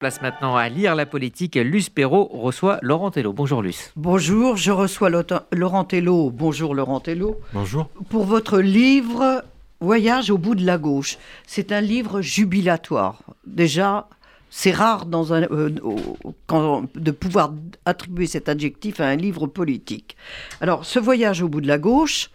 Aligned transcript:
Place 0.00 0.22
maintenant 0.22 0.56
à 0.56 0.70
lire 0.70 0.94
la 0.94 1.04
politique. 1.04 1.56
Luce 1.56 1.90
Perrault 1.90 2.30
reçoit 2.32 2.78
Laurent 2.80 3.10
Tello. 3.10 3.34
Bonjour 3.34 3.60
Luce. 3.60 3.92
Bonjour, 3.96 4.56
je 4.56 4.70
reçois 4.70 5.10
Laurent 5.10 5.84
Tello. 5.84 6.30
Bonjour 6.30 6.74
Laurent 6.74 7.00
Tello. 7.00 7.38
Bonjour. 7.52 7.86
Pour 8.08 8.24
votre 8.24 8.60
livre 8.60 9.44
Voyage 9.80 10.30
au 10.30 10.38
bout 10.38 10.54
de 10.54 10.64
la 10.64 10.78
gauche. 10.78 11.18
C'est 11.46 11.70
un 11.70 11.82
livre 11.82 12.22
jubilatoire. 12.22 13.22
Déjà, 13.46 14.08
c'est 14.48 14.72
rare 14.72 15.04
dans 15.04 15.34
un, 15.34 15.42
euh, 15.42 15.68
de 15.68 17.10
pouvoir 17.10 17.52
attribuer 17.84 18.26
cet 18.26 18.48
adjectif 18.48 19.00
à 19.00 19.06
un 19.06 19.16
livre 19.16 19.48
politique. 19.48 20.16
Alors, 20.62 20.86
ce 20.86 20.98
voyage 20.98 21.42
au 21.42 21.48
bout 21.48 21.60
de 21.60 21.68
la 21.68 21.78
gauche, 21.78 22.30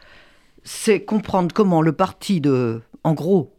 c'est 0.63 1.03
comprendre 1.03 1.51
comment 1.51 1.81
le 1.81 1.93
parti 1.93 2.41
de, 2.41 2.81
en 3.03 3.13
gros, 3.13 3.54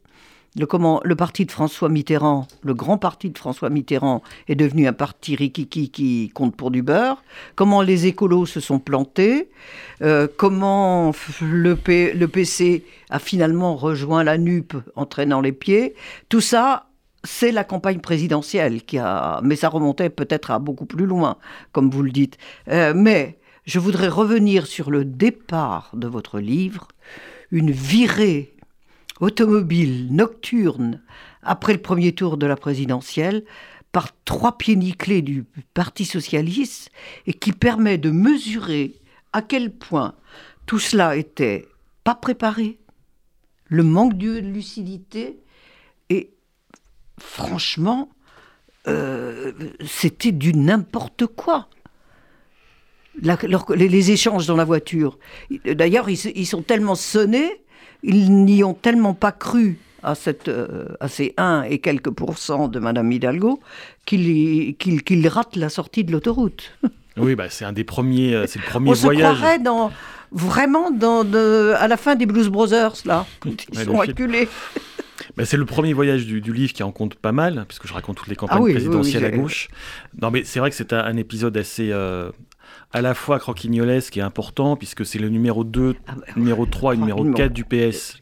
le, 0.58 0.66
comment, 0.66 1.00
le 1.04 1.14
parti 1.16 1.44
de 1.44 1.52
François 1.52 1.88
Mitterrand, 1.88 2.48
le 2.62 2.74
grand 2.74 2.98
parti 2.98 3.30
de 3.30 3.38
François 3.38 3.68
Mitterrand, 3.68 4.22
est 4.48 4.54
devenu 4.54 4.86
un 4.86 4.92
parti 4.92 5.36
rikiki 5.36 5.90
qui 5.90 6.30
compte 6.34 6.56
pour 6.56 6.70
du 6.70 6.82
beurre, 6.82 7.22
comment 7.54 7.82
les 7.82 8.06
écolos 8.06 8.46
se 8.46 8.60
sont 8.60 8.78
plantés, 8.78 9.50
euh, 10.02 10.26
comment 10.36 11.12
le, 11.42 11.74
PC 11.74 12.84
a 13.10 13.18
finalement 13.18 13.76
rejoint 13.76 14.24
la 14.24 14.38
NUP 14.38 14.74
en 14.96 15.04
traînant 15.04 15.40
les 15.40 15.52
pieds, 15.52 15.94
tout 16.28 16.40
ça, 16.40 16.86
c'est 17.22 17.52
la 17.52 17.64
campagne 17.64 18.00
présidentielle 18.00 18.82
qui 18.82 18.98
a, 18.98 19.40
mais 19.42 19.56
ça 19.56 19.68
remontait 19.68 20.10
peut-être 20.10 20.50
à 20.50 20.58
beaucoup 20.58 20.86
plus 20.86 21.06
loin, 21.06 21.36
comme 21.72 21.90
vous 21.90 22.02
le 22.02 22.10
dites. 22.10 22.38
Euh, 22.68 22.94
mais 22.94 23.38
je 23.64 23.78
voudrais 23.78 24.08
revenir 24.08 24.66
sur 24.66 24.90
le 24.90 25.04
départ 25.04 25.90
de 25.92 26.06
votre 26.06 26.38
livre, 26.38 26.88
une 27.50 27.70
virée 27.70 28.55
automobile 29.20 30.08
nocturne 30.10 31.02
après 31.42 31.72
le 31.72 31.80
premier 31.80 32.12
tour 32.12 32.36
de 32.36 32.46
la 32.46 32.56
présidentielle 32.56 33.44
par 33.92 34.08
trois 34.24 34.58
pieds 34.58 34.76
nickelés 34.76 35.22
du 35.22 35.44
Parti 35.72 36.04
socialiste 36.04 36.90
et 37.26 37.32
qui 37.32 37.52
permet 37.52 37.98
de 37.98 38.10
mesurer 38.10 38.94
à 39.32 39.42
quel 39.42 39.72
point 39.72 40.14
tout 40.66 40.78
cela 40.78 41.16
était 41.16 41.66
pas 42.04 42.14
préparé, 42.14 42.78
le 43.66 43.82
manque 43.82 44.16
de 44.18 44.38
lucidité 44.38 45.38
et 46.10 46.30
franchement, 47.18 48.10
euh, 48.86 49.52
c'était 49.84 50.32
du 50.32 50.54
n'importe 50.54 51.26
quoi. 51.26 51.68
les, 53.20 54.10
échanges 54.10 54.46
dans 54.46 54.56
la 54.56 54.64
voiture. 54.64 55.18
D'ailleurs, 55.64 56.08
ils, 56.08 56.46
sont 56.46 56.62
tellement 56.62 56.94
sonnés 56.94 57.64
ils 58.02 58.32
n'y 58.32 58.64
ont 58.64 58.74
tellement 58.74 59.14
pas 59.14 59.32
cru 59.32 59.78
à, 60.02 60.14
cette, 60.14 60.48
euh, 60.48 60.86
à 61.00 61.08
ces 61.08 61.34
1 61.36 61.64
et 61.68 61.78
quelques 61.78 62.10
pourcents 62.10 62.68
de 62.68 62.78
Madame 62.78 63.10
Hidalgo 63.10 63.60
qu'ils 64.04 65.28
ratent 65.28 65.56
la 65.56 65.68
sortie 65.68 66.04
de 66.04 66.12
l'autoroute. 66.12 66.72
Oui, 67.18 67.34
bah, 67.34 67.46
c'est 67.48 67.64
un 67.64 67.72
des 67.72 67.84
premiers, 67.84 68.34
euh, 68.34 68.46
c'est 68.46 68.58
le 68.58 68.66
premier 68.66 68.90
On 68.90 68.92
voyage. 68.92 69.30
On 69.30 69.34
se 69.34 69.38
croirait 69.38 69.58
dans, 69.58 69.90
vraiment 70.32 70.90
dans 70.90 71.24
de, 71.24 71.72
à 71.78 71.88
la 71.88 71.96
fin 71.96 72.14
des 72.14 72.26
Blues 72.26 72.48
Brothers, 72.48 72.92
là, 73.06 73.24
ils 73.46 73.78
sont 73.78 73.98
acculés. 74.00 74.48
Bah, 75.36 75.44
c'est 75.44 75.56
le 75.56 75.64
premier 75.64 75.92
voyage 75.92 76.26
du, 76.26 76.40
livre 76.52 76.72
qui 76.72 76.82
en 76.82 76.92
compte 76.92 77.14
pas 77.14 77.32
mal, 77.32 77.64
puisque 77.68 77.86
je 77.86 77.92
raconte 77.92 78.16
toutes 78.16 78.28
les 78.28 78.36
campagnes 78.36 78.64
ah 78.68 78.70
présidentielles 78.70 79.24
à 79.24 79.30
gauche. 79.30 79.68
Non, 80.20 80.30
mais 80.30 80.44
c'est 80.44 80.60
vrai 80.60 80.70
que 80.70 80.76
c'est 80.76 80.92
un, 80.92 81.16
épisode 81.16 81.56
assez, 81.56 81.90
euh, 81.90 82.30
à 82.92 83.02
la 83.02 83.14
fois 83.14 83.38
croquignolesque 83.38 84.16
et 84.16 84.20
important, 84.20 84.76
puisque 84.76 85.04
c'est 85.04 85.18
le 85.18 85.28
numéro 85.28 85.64
2, 85.64 85.96
ah 86.06 86.14
bah 86.14 86.22
numéro 86.36 86.66
3 86.66 86.94
et 86.94 86.96
numéro 86.96 87.24
4 87.32 87.52
du 87.52 87.64
PS 87.64 88.20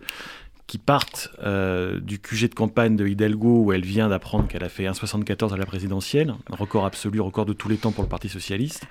qui 0.67 0.79
partent 0.79 1.31
euh, 1.45 2.01
du 2.01 2.19
QG 2.19 2.49
de 2.49 2.55
campagne 2.55 2.97
de 2.97 3.07
Hidalgo, 3.07 3.65
où 3.65 3.73
elle 3.73 3.85
vient 3.85 4.09
d'apprendre 4.09 4.49
qu'elle 4.49 4.65
a 4.65 4.71
fait 4.71 4.85
1,74 4.85 5.53
à 5.53 5.57
la 5.59 5.67
présidentielle, 5.67 6.35
un 6.51 6.57
record 6.57 6.87
absolu, 6.87 7.21
record 7.21 7.45
de 7.45 7.53
tous 7.53 7.69
les 7.69 7.77
temps 7.77 7.93
pour 7.93 8.03
le 8.03 8.09
Parti 8.09 8.31
Socialiste. 8.31 8.85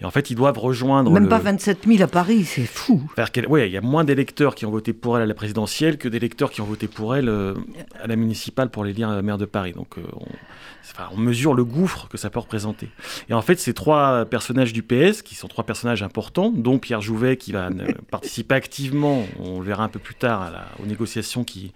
Et 0.00 0.04
en 0.04 0.10
fait, 0.10 0.30
ils 0.30 0.34
doivent 0.34 0.58
rejoindre... 0.58 1.12
Même 1.12 1.28
pas 1.28 1.38
27 1.38 1.86
000 1.86 2.02
à 2.02 2.08
Paris, 2.08 2.44
c'est 2.44 2.66
fou. 2.66 3.08
Oui, 3.48 3.66
il 3.66 3.72
y 3.72 3.76
a 3.76 3.80
moins 3.80 4.02
d'électeurs 4.02 4.56
qui 4.56 4.66
ont 4.66 4.70
voté 4.70 4.92
pour 4.92 5.16
elle 5.16 5.22
à 5.22 5.26
la 5.26 5.34
présidentielle 5.34 5.96
que 5.96 6.08
d'électeurs 6.08 6.50
qui 6.50 6.60
ont 6.60 6.66
voté 6.66 6.88
pour 6.88 7.14
elle 7.14 7.28
euh, 7.28 7.54
à 8.02 8.08
la 8.08 8.16
municipale 8.16 8.70
pour 8.70 8.84
les 8.84 8.92
lire 8.92 9.22
maire 9.22 9.38
de 9.38 9.46
Paris. 9.46 9.72
Donc 9.72 9.98
euh, 9.98 10.02
on, 10.16 10.26
on, 11.12 11.16
mesure 11.16 11.54
le 11.54 11.64
gouffre 11.64 12.08
que 12.08 12.18
ça 12.18 12.30
peut 12.30 12.40
représenter. 12.40 12.88
Et 13.28 13.34
en 13.34 13.42
fait, 13.42 13.60
ces 13.60 13.74
trois 13.74 14.24
personnages 14.24 14.72
du 14.72 14.82
PS, 14.82 15.22
qui 15.22 15.36
sont 15.36 15.48
trois 15.48 15.64
personnages 15.64 16.02
importants, 16.02 16.50
dont 16.50 16.78
Pierre 16.78 17.00
Jouvet, 17.00 17.36
qui 17.36 17.52
va 17.52 17.70
participer 18.10 18.54
activement, 18.56 19.24
on 19.38 19.60
le 19.60 19.66
verra 19.66 19.84
un 19.84 19.88
peu 19.88 20.00
plus 20.00 20.16
tard, 20.16 20.42
à 20.42 20.50
la, 20.50 20.66
aux 20.82 20.86
négociations 20.86 21.12
qui, 21.44 21.72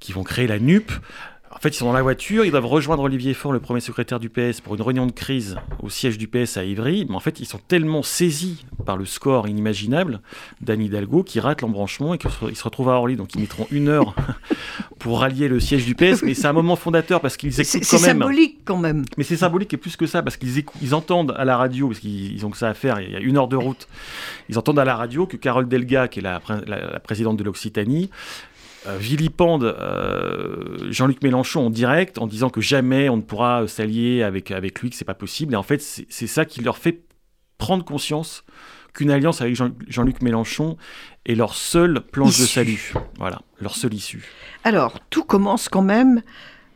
qui 0.00 0.12
vont 0.12 0.22
créer 0.22 0.46
la 0.46 0.58
NUP. 0.58 0.92
En 1.54 1.58
fait, 1.58 1.68
ils 1.68 1.74
sont 1.74 1.86
dans 1.86 1.92
la 1.92 2.02
voiture, 2.02 2.44
ils 2.44 2.50
doivent 2.50 2.66
rejoindre 2.66 3.02
Olivier 3.02 3.34
Faure, 3.34 3.52
le 3.52 3.60
premier 3.60 3.80
secrétaire 3.80 4.18
du 4.18 4.30
PS, 4.30 4.60
pour 4.62 4.74
une 4.74 4.82
réunion 4.82 5.06
de 5.06 5.12
crise 5.12 5.56
au 5.82 5.90
siège 5.90 6.16
du 6.16 6.26
PS 6.26 6.56
à 6.56 6.64
Ivry. 6.64 7.06
Mais 7.08 7.14
en 7.14 7.20
fait, 7.20 7.40
ils 7.40 7.46
sont 7.46 7.60
tellement 7.68 8.02
saisis 8.02 8.64
par 8.86 8.96
le 8.96 9.04
score 9.04 9.46
inimaginable 9.46 10.22
d'Anne 10.62 10.80
Hidalgo 10.80 11.22
qu'ils 11.22 11.42
ratent 11.42 11.60
l'embranchement 11.60 12.14
et 12.14 12.18
qu'ils 12.18 12.30
se 12.30 12.64
retrouvent 12.64 12.88
à 12.88 12.94
Orly. 12.94 13.16
Donc, 13.16 13.34
ils 13.34 13.40
mettront 13.40 13.66
une 13.70 13.88
heure 13.88 14.14
pour 14.98 15.20
rallier 15.20 15.48
le 15.48 15.60
siège 15.60 15.84
du 15.84 15.94
PS. 15.94 16.22
Mais 16.22 16.34
c'est 16.34 16.46
un 16.46 16.52
moment 16.54 16.74
fondateur 16.74 17.20
parce 17.20 17.36
qu'ils 17.36 17.60
écoutent 17.60 17.72
quand 17.72 17.78
même. 17.78 17.84
C'est 17.84 17.98
symbolique 17.98 18.58
quand 18.64 18.78
même. 18.78 19.04
Mais 19.18 19.24
c'est 19.24 19.36
symbolique 19.36 19.74
et 19.74 19.76
plus 19.76 19.96
que 19.96 20.06
ça 20.06 20.22
parce 20.22 20.38
qu'ils 20.38 20.64
ils 20.80 20.94
entendent 20.94 21.34
à 21.36 21.44
la 21.44 21.56
radio, 21.58 21.88
parce 21.88 22.00
qu'ils 22.00 22.44
ont 22.46 22.50
que 22.50 22.56
ça 22.56 22.70
à 22.70 22.74
faire, 22.74 22.98
il 23.00 23.10
y 23.12 23.16
a 23.16 23.20
une 23.20 23.36
heure 23.36 23.48
de 23.48 23.56
route, 23.56 23.88
ils 24.48 24.58
entendent 24.58 24.78
à 24.78 24.84
la 24.84 24.96
radio 24.96 25.26
que 25.26 25.36
Carole 25.36 25.68
Delga, 25.68 26.08
qui 26.08 26.20
est 26.20 26.22
la, 26.22 26.40
la 26.66 26.98
présidente 26.98 27.36
de 27.36 27.44
l'Occitanie, 27.44 28.10
vilipende 28.98 29.64
euh, 29.64 30.90
Jean-Luc 30.90 31.22
Mélenchon 31.22 31.66
en 31.66 31.70
direct 31.70 32.18
en 32.18 32.26
disant 32.26 32.50
que 32.50 32.60
jamais 32.60 33.08
on 33.08 33.16
ne 33.16 33.22
pourra 33.22 33.66
s'allier 33.68 34.22
avec, 34.22 34.50
avec 34.50 34.80
lui, 34.80 34.90
que 34.90 34.96
c'est 34.96 35.04
pas 35.04 35.14
possible. 35.14 35.54
Et 35.54 35.56
en 35.56 35.62
fait, 35.62 35.80
c'est 35.80 36.26
ça 36.26 36.44
qui 36.44 36.60
leur 36.62 36.78
fait 36.78 37.02
prendre 37.58 37.84
conscience 37.84 38.44
qu'une 38.92 39.10
alliance 39.10 39.40
avec 39.40 39.56
Jean-Luc 39.88 40.20
Mélenchon 40.22 40.76
est 41.24 41.34
leur 41.34 41.54
seule 41.54 42.00
planche 42.00 42.38
de 42.38 42.44
salut. 42.44 42.92
Voilà, 43.18 43.40
leur 43.60 43.76
seule 43.76 43.94
issue. 43.94 44.24
Alors, 44.64 44.98
tout 45.08 45.24
commence 45.24 45.68
quand 45.68 45.82
même 45.82 46.22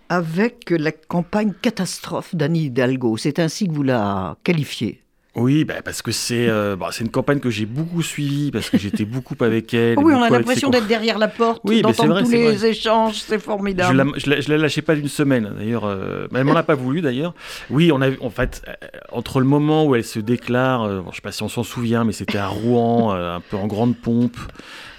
avec 0.09 0.71
la 0.71 0.93
campagne 0.93 1.53
catastrophe 1.61 2.35
d'Annie 2.35 2.67
Hidalgo. 2.67 3.17
C'est 3.17 3.39
ainsi 3.39 3.67
que 3.67 3.73
vous 3.73 3.83
la 3.83 4.37
qualifiez. 4.45 5.03
Oui, 5.37 5.65
bah 5.65 5.75
parce 5.85 6.01
que 6.01 6.13
c'est 6.13 6.49
euh, 6.49 6.77
bah, 6.77 6.89
c'est 6.93 7.05
une 7.05 7.11
campagne 7.11 7.41
que 7.41 7.51
j'ai 7.51 7.67
beaucoup 7.67 8.03
suivie, 8.03 8.51
parce 8.51 8.71
que 8.71 8.79
j'étais 8.79 9.05
beaucoup 9.05 9.35
avec 9.41 9.75
elle. 9.75 9.99
oui, 9.99 10.15
on 10.15 10.23
a 10.23 10.31
l'impression 10.31 10.71
d'être 10.71 10.87
derrière 10.87 11.19
la 11.19 11.29
porte, 11.29 11.61
oui, 11.65 11.83
d'entendre 11.83 12.23
tous 12.23 12.31
les 12.31 12.65
échanges, 12.65 13.17
c'est 13.17 13.39
formidable. 13.39 14.13
Je 14.17 14.31
la, 14.31 14.41
je 14.41 14.51
la, 14.51 14.57
lâchais 14.57 14.81
pas 14.81 14.95
d'une 14.95 15.09
semaine, 15.09 15.53
d'ailleurs. 15.59 15.85
Euh, 15.85 16.27
elle 16.35 16.45
m'en 16.45 16.57
a 16.57 16.63
pas 16.63 16.75
voulu, 16.75 17.03
d'ailleurs. 17.03 17.35
Oui, 17.69 17.93
on 17.93 18.01
a, 18.01 18.09
en 18.23 18.31
fait, 18.31 18.63
euh, 18.67 18.73
entre 19.13 19.41
le 19.41 19.47
moment 19.47 19.85
où 19.85 19.95
elle 19.95 20.05
se 20.05 20.21
déclare, 20.21 20.89
je 20.89 21.03
je 21.11 21.17
sais 21.17 21.23
pas 21.23 21.33
si 21.33 21.43
on 21.43 21.51
s'en 21.51 21.63
souvient, 21.65 22.05
mais 22.05 22.13
c'était 22.13 22.39
à 22.39 22.49
Rouen, 22.49 23.13
un 23.15 23.41
peu 23.41 23.59
en 23.59 23.67
grande 23.67 23.95
pompe, 23.95 24.39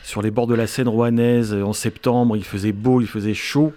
sur 0.03 0.21
les 0.21 0.29
bords 0.29 0.47
de 0.47 0.55
la 0.55 0.67
Seine 0.67 0.87
rouennaise, 0.87 1.51
en 1.53 1.73
septembre, 1.73 2.37
il 2.37 2.45
faisait 2.45 2.73
beau, 2.73 3.01
il 3.01 3.07
faisait 3.07 3.33
chaud. 3.33 3.73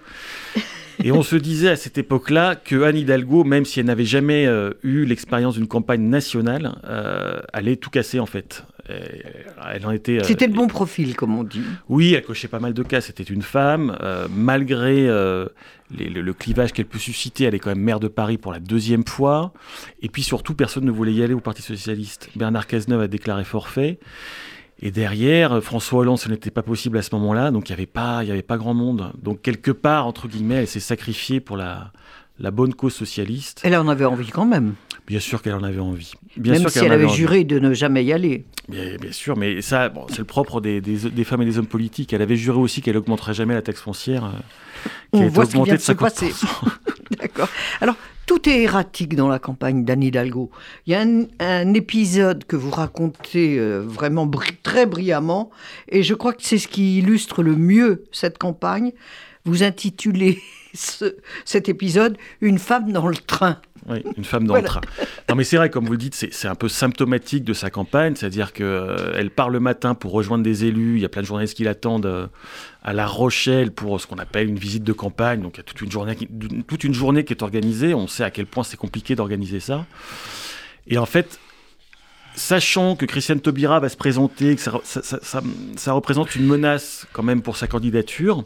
Et 1.03 1.11
on 1.11 1.23
se 1.23 1.35
disait 1.35 1.69
à 1.69 1.75
cette 1.75 1.97
époque-là 1.97 2.55
que 2.55 2.83
Anne 2.83 2.97
Hidalgo, 2.97 3.43
même 3.43 3.65
si 3.65 3.79
elle 3.79 3.85
n'avait 3.85 4.05
jamais 4.05 4.45
euh, 4.45 4.71
eu 4.83 5.05
l'expérience 5.05 5.55
d'une 5.55 5.67
campagne 5.67 6.01
nationale, 6.01 6.77
euh, 6.85 7.39
allait 7.53 7.75
tout 7.75 7.89
casser 7.89 8.19
en 8.19 8.25
fait. 8.25 8.63
elle 8.87 9.85
en 9.85 9.91
était. 9.91 10.19
Euh, 10.19 10.23
c'était 10.23 10.47
le 10.47 10.53
bon 10.53 10.67
profil, 10.67 11.15
comme 11.15 11.37
on 11.37 11.43
dit. 11.43 11.61
Oui, 11.89 12.13
elle 12.13 12.23
cochait 12.23 12.47
pas 12.47 12.59
mal 12.59 12.73
de 12.73 12.83
cas. 12.83 13.01
C'était 13.01 13.23
une 13.23 13.41
femme, 13.41 13.97
malgré 14.29 15.07
le, 15.07 15.49
le, 15.89 16.33
clivage 16.33 16.73
qu'elle 16.73 16.85
peut 16.85 16.99
susciter, 16.99 17.45
elle 17.45 17.55
est 17.55 17.59
quand 17.59 17.71
même 17.71 17.83
maire 17.83 17.99
de 17.99 18.07
Paris 18.07 18.37
pour 18.37 18.51
la 18.51 18.59
deuxième 18.59 19.05
fois. 19.05 19.53
Et 20.01 20.09
puis 20.09 20.23
surtout, 20.23 20.53
personne 20.53 20.85
ne 20.85 20.91
voulait 20.91 21.13
y 21.13 21.23
aller 21.23 21.33
au 21.33 21.39
Parti 21.39 21.61
socialiste. 21.61 22.29
Bernard 22.35 22.67
Cazeneuve 22.67 23.01
a 23.01 23.07
déclaré 23.07 23.43
forfait. 23.43 23.99
Et 24.81 24.91
derrière, 24.91 25.61
François 25.61 25.99
Hollande, 25.99 26.17
ce 26.17 26.27
n'était 26.29 26.49
pas 26.49 26.63
possible 26.63 26.97
à 26.97 27.01
ce 27.01 27.13
moment-là, 27.15 27.51
donc 27.51 27.69
il 27.69 27.71
n'y 27.71 27.75
avait, 27.75 27.85
pas, 27.85 28.17
avait 28.17 28.41
pas 28.41 28.57
grand 28.57 28.73
monde. 28.73 29.11
Donc 29.21 29.41
quelque 29.41 29.71
part, 29.71 30.07
entre 30.07 30.27
guillemets, 30.27 30.55
elle 30.55 30.67
s'est 30.67 30.79
sacrifiée 30.79 31.39
pour 31.39 31.55
la, 31.55 31.91
la 32.39 32.51
bonne 32.51 32.73
cause 32.73 32.93
socialiste. 32.93 33.61
Elle 33.63 33.75
en 33.75 33.87
avait 33.87 34.05
envie 34.05 34.29
quand 34.29 34.45
même. 34.45 34.73
Bien 35.07 35.19
sûr 35.19 35.41
qu'elle 35.41 35.53
en 35.53 35.63
avait 35.63 35.79
envie. 35.79 36.13
Bien 36.37 36.53
même 36.53 36.61
sûr 36.61 36.69
si 36.71 36.79
elle 36.79 36.91
avait, 36.91 37.09
juré 37.09 37.43
de 37.43 37.59
ne 37.59 37.73
jamais 37.73 38.03
y 38.03 38.13
aller. 38.13 38.45
Bien, 38.69 38.95
bien 38.99 39.11
sûr, 39.11 39.37
mais 39.37 39.61
ça, 39.61 39.89
bon, 39.89 40.05
c'est 40.09 40.19
le 40.19 40.25
propre 40.25 40.61
des, 40.61 40.81
des, 40.81 41.23
femmes 41.23 41.41
et 41.41 41.45
des 41.45 41.57
hommes 41.57 41.67
politiques. 41.67 42.13
Elle 42.13 42.21
avait 42.21 42.35
juré 42.35 42.57
aussi 42.57 42.81
qu'elle 42.81 42.95
n'augmenterait 42.95 43.33
jamais 43.33 43.53
la 43.53 43.61
taxe 43.61 43.81
foncière, 43.81 44.25
euh, 44.25 44.29
qui 45.13 45.23
On 45.23 45.27
voit 45.27 45.45
ce 45.45 45.51
qui 45.51 45.63
vient 45.63 45.75
de, 45.75 45.79
se 45.79 45.91
passer. 45.91 46.31
D'accord. 47.19 47.49
Alors, 47.81 47.95
tout 48.31 48.47
est 48.47 48.61
erratique 48.61 49.17
dans 49.17 49.27
la 49.27 49.39
campagne 49.39 49.83
d'Anne 49.83 50.03
Hidalgo. 50.03 50.51
Il 50.87 50.93
y 50.93 50.95
a 50.95 51.01
un, 51.01 51.73
épisode 51.73 52.45
que 52.45 52.55
vous 52.55 52.71
racontez 52.71 53.59
euh, 53.59 53.83
vraiment 53.85 54.25
très 54.63 54.85
brillamment, 54.85 55.51
et 55.89 56.01
je 56.01 56.13
crois 56.13 56.31
que 56.31 56.41
c'est 56.41 56.57
ce 56.57 56.69
qui 56.69 56.99
illustre 56.99 57.43
le 57.43 57.57
mieux 57.57 58.05
cette 58.13 58.37
campagne. 58.37 58.93
Vous 59.43 59.63
intitulez 59.63 60.39
ce- 60.73 61.15
cet 61.45 61.69
épisode 61.69 62.17
Une 62.41 62.59
femme 62.59 62.91
dans 62.91 63.07
le 63.07 63.15
train. 63.15 63.59
Oui, 63.89 64.03
une 64.15 64.23
femme 64.23 64.43
dans 64.45 64.53
Voilà. 64.53 64.61
le 64.61 64.67
train. 64.67 64.81
Non, 65.27 65.35
mais 65.35 65.43
c'est 65.43 65.57
vrai, 65.57 65.71
comme 65.71 65.85
vous 65.85 65.93
le 65.93 65.97
dites, 65.97 66.13
c'est 66.13 66.47
un 66.47 66.53
peu 66.53 66.69
symptomatique 66.69 67.43
de 67.43 67.53
sa 67.53 67.71
campagne, 67.71 68.15
c'est-à-dire 68.15 68.53
qu'elle 68.53 69.31
part 69.35 69.49
le 69.49 69.59
matin 69.59 69.95
pour 69.95 70.11
rejoindre 70.11 70.43
des 70.43 70.65
élus, 70.65 70.97
il 70.97 71.01
y 71.01 71.05
a 71.05 71.09
plein 71.09 71.23
de 71.23 71.27
journalistes 71.27 71.55
qui 71.57 71.63
l'attendent 71.63 72.05
euh, 72.05 72.27
à 72.83 72.93
La 72.93 73.07
Rochelle 73.07 73.71
pour 73.71 73.99
ce 73.99 74.05
qu'on 74.05 74.19
appelle 74.19 74.47
une 74.49 74.59
visite 74.59 74.83
de 74.83 74.93
campagne, 74.93 75.41
donc 75.41 75.55
il 75.55 75.57
y 75.57 75.61
a 75.61 75.63
toute 75.63 75.81
une 75.81 75.91
journée 75.91 76.15
qui, 76.15 76.27
toute 76.67 76.83
une 76.83 76.93
journée 76.93 77.23
qui 77.25 77.33
est 77.33 77.41
organisée, 77.41 77.95
on 77.95 78.07
sait 78.07 78.23
à 78.23 78.29
quel 78.29 78.45
point 78.45 78.63
c'est 78.63 78.77
compliqué 78.77 79.15
d'organiser 79.15 79.59
ça. 79.59 79.85
Et 80.87 80.99
en 80.99 81.07
fait, 81.07 81.39
sachant 82.35 82.95
que 82.95 83.05
Christiane 83.05 83.39
Taubira 83.41 83.79
va 83.79 83.89
se 83.89 83.97
présenter, 83.97 84.55
que 84.55 84.61
ça, 84.61 84.73
ça- 84.83 85.01
ça- 85.03 85.19
ça- 85.21 85.41
ça 85.75 85.93
représente 85.93 86.35
une 86.35 86.45
menace 86.45 87.07
quand 87.13 87.23
même 87.23 87.41
pour 87.41 87.57
sa 87.57 87.67
candidature, 87.67 88.43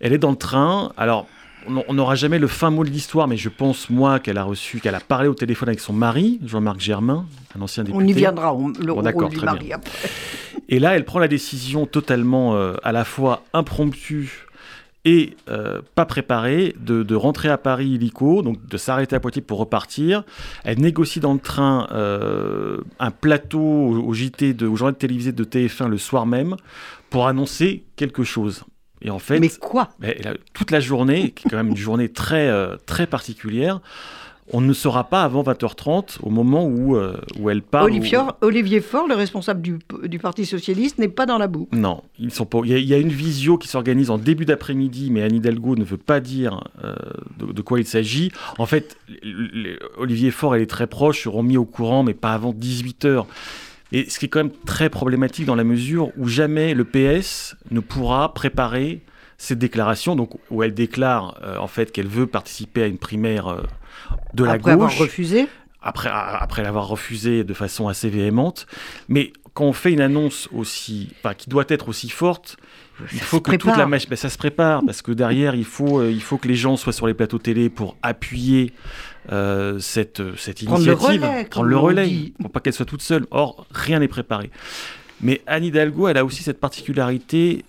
elle 0.00 0.12
est 0.12 0.18
dans 0.18 0.30
le 0.30 0.36
train. 0.36 0.92
Alors, 0.96 1.26
on 1.66 1.94
n'aura 1.94 2.14
jamais 2.14 2.38
le 2.38 2.46
fin 2.46 2.70
mot 2.70 2.84
de 2.84 2.90
l'histoire, 2.90 3.26
mais 3.28 3.36
je 3.36 3.48
pense, 3.48 3.88
moi, 3.90 4.18
qu'elle 4.18 4.38
a 4.38 4.44
reçu, 4.44 4.80
qu'elle 4.80 4.94
a 4.94 5.00
parlé 5.00 5.28
au 5.28 5.34
téléphone 5.34 5.68
avec 5.68 5.80
son 5.80 5.92
mari, 5.92 6.38
Jean-Marc 6.44 6.80
Germain, 6.80 7.26
un 7.56 7.62
ancien 7.62 7.84
député. 7.84 8.02
On 8.02 8.06
y 8.06 8.12
viendra, 8.12 8.54
on, 8.54 8.68
le 8.68 8.92
Bon, 8.92 9.02
d'accord, 9.02 9.30
très 9.30 9.46
mari 9.46 9.66
bien. 9.66 9.76
après. 9.76 10.08
Et 10.68 10.78
là, 10.78 10.96
elle 10.96 11.04
prend 11.04 11.18
la 11.18 11.28
décision 11.28 11.86
totalement 11.86 12.54
euh, 12.54 12.74
à 12.82 12.92
la 12.92 13.04
fois 13.04 13.44
impromptue 13.52 14.46
et 15.06 15.36
euh, 15.50 15.82
pas 15.94 16.06
préparée 16.06 16.74
de, 16.80 17.02
de 17.02 17.14
rentrer 17.14 17.50
à 17.50 17.58
Paris 17.58 17.88
illico, 17.88 18.40
donc 18.40 18.64
de 18.66 18.76
s'arrêter 18.78 19.14
à 19.14 19.20
Poitiers 19.20 19.42
pour 19.42 19.58
repartir. 19.58 20.24
Elle 20.64 20.80
négocie 20.80 21.20
dans 21.20 21.34
le 21.34 21.40
train 21.40 21.88
euh, 21.92 22.78
un 22.98 23.10
plateau 23.10 23.60
au, 23.60 24.02
au 24.06 24.14
JT, 24.14 24.54
de, 24.54 24.66
au 24.66 24.76
journal 24.76 24.94
télévisé 24.94 25.32
de 25.32 25.44
TF1 25.44 25.88
le 25.88 25.98
soir 25.98 26.24
même 26.24 26.56
pour 27.10 27.26
annoncer 27.26 27.84
quelque 27.96 28.24
chose. 28.24 28.64
Et 29.04 29.10
en 29.10 29.18
fait, 29.18 29.38
Mais 29.38 29.48
quoi 29.50 29.90
mais 30.00 30.16
elle 30.18 30.28
a- 30.28 30.34
toute 30.54 30.70
la 30.70 30.80
journée, 30.80 31.30
qui 31.30 31.46
est 31.46 31.50
quand 31.50 31.56
même 31.58 31.68
une 31.68 31.76
journée 31.76 32.08
très, 32.08 32.48
euh, 32.48 32.76
très 32.86 33.06
particulière, 33.06 33.80
on 34.52 34.60
ne 34.60 34.72
saura 34.74 35.04
pas 35.04 35.22
avant 35.22 35.42
20h30, 35.42 36.18
au 36.22 36.28
moment 36.28 36.66
où, 36.66 36.96
euh, 36.96 37.16
où 37.38 37.48
elle 37.48 37.62
parle. 37.62 37.86
Olivier, 37.86 38.18
où- 38.18 38.28
Olivier 38.42 38.80
Faure, 38.82 39.08
le 39.08 39.14
responsable 39.14 39.62
du, 39.62 39.78
du 40.04 40.18
Parti 40.18 40.44
Socialiste, 40.44 40.98
n'est 40.98 41.08
pas 41.08 41.24
dans 41.24 41.38
la 41.38 41.46
boue. 41.48 41.66
Non, 41.72 42.02
ils 42.18 42.30
sont 42.30 42.44
pas. 42.44 42.58
Il 42.64 42.70
y, 42.70 42.74
a, 42.74 42.78
il 42.78 42.84
y 42.86 42.92
a 42.92 42.98
une 42.98 43.08
visio 43.08 43.56
qui 43.56 43.68
s'organise 43.68 44.10
en 44.10 44.18
début 44.18 44.44
d'après-midi, 44.44 45.08
mais 45.10 45.22
Anne 45.22 45.34
Hidalgo 45.36 45.76
ne 45.76 45.84
veut 45.84 45.96
pas 45.96 46.20
dire 46.20 46.62
euh, 46.84 46.94
de, 47.38 47.52
de 47.52 47.62
quoi 47.62 47.80
il 47.80 47.86
s'agit. 47.86 48.32
En 48.58 48.66
fait, 48.66 48.98
Olivier 49.96 50.30
Faure 50.30 50.56
et 50.56 50.58
les 50.58 50.66
très 50.66 50.86
proches 50.86 51.22
seront 51.24 51.42
mis 51.42 51.56
au 51.56 51.64
courant, 51.64 52.02
mais 52.02 52.14
pas 52.14 52.32
avant 52.32 52.52
18 52.52 53.06
h 53.06 53.24
Et 53.94 54.10
ce 54.10 54.18
qui 54.18 54.26
est 54.26 54.28
quand 54.28 54.40
même 54.40 54.52
très 54.66 54.90
problématique 54.90 55.46
dans 55.46 55.54
la 55.54 55.62
mesure 55.62 56.10
où 56.16 56.26
jamais 56.26 56.74
le 56.74 56.84
PS 56.84 57.54
ne 57.70 57.78
pourra 57.78 58.34
préparer 58.34 59.02
cette 59.38 59.60
déclaration, 59.60 60.16
donc 60.16 60.32
où 60.50 60.64
elle 60.64 60.74
déclare 60.74 61.38
euh, 61.44 61.58
en 61.58 61.68
fait 61.68 61.92
qu'elle 61.92 62.08
veut 62.08 62.26
participer 62.26 62.82
à 62.82 62.86
une 62.86 62.98
primaire 62.98 63.46
euh, 63.46 63.62
de 64.34 64.42
la 64.42 64.54
Après 64.54 64.72
avoir 64.72 64.88
gauche 64.88 64.98
refusé. 64.98 65.46
après, 65.80 66.10
après 66.12 66.64
l'avoir 66.64 66.88
refusé 66.88 67.44
de 67.44 67.54
façon 67.54 67.86
assez 67.86 68.10
véhémente. 68.10 68.66
Mais 69.08 69.32
quand 69.54 69.66
on 69.66 69.72
fait 69.72 69.92
une 69.92 70.00
annonce 70.00 70.48
aussi, 70.52 71.10
enfin, 71.20 71.34
qui 71.34 71.48
doit 71.48 71.66
être 71.68 71.88
aussi 71.88 72.08
forte, 72.08 72.56
il 73.12 73.18
Ça 73.20 73.24
faut 73.24 73.40
que 73.40 73.54
toute 73.54 73.76
la 73.76 73.86
machine, 73.86 74.10
ben, 74.10 74.16
ça 74.16 74.28
se 74.28 74.38
prépare 74.38 74.82
parce 74.84 75.02
que 75.02 75.12
derrière, 75.12 75.54
il 75.54 75.64
faut, 75.64 76.00
euh, 76.00 76.10
il 76.10 76.22
faut 76.22 76.36
que 76.36 76.48
les 76.48 76.56
gens 76.56 76.76
soient 76.76 76.92
sur 76.92 77.06
les 77.06 77.14
plateaux 77.14 77.38
télé 77.38 77.68
pour 77.70 77.96
appuyer 78.02 78.72
euh, 79.32 79.78
cette, 79.78 80.22
cette 80.36 80.64
Prendre 80.64 80.84
le 80.84 80.92
initiative, 80.92 81.22
relais, 81.22 81.44
prendre 81.44 81.66
le 81.68 81.76
relais, 81.76 82.32
pour 82.40 82.50
pas 82.50 82.60
qu'elle 82.60 82.72
soit 82.72 82.86
toute 82.86 83.02
seule. 83.02 83.26
Or, 83.30 83.66
rien 83.70 83.98
n'est 84.00 84.08
préparé. 84.08 84.50
Mais 85.20 85.40
Anne 85.46 85.64
Hidalgo, 85.64 86.08
elle 86.08 86.18
a 86.18 86.24
aussi 86.24 86.42
cette 86.42 86.60
particularité 86.60 87.64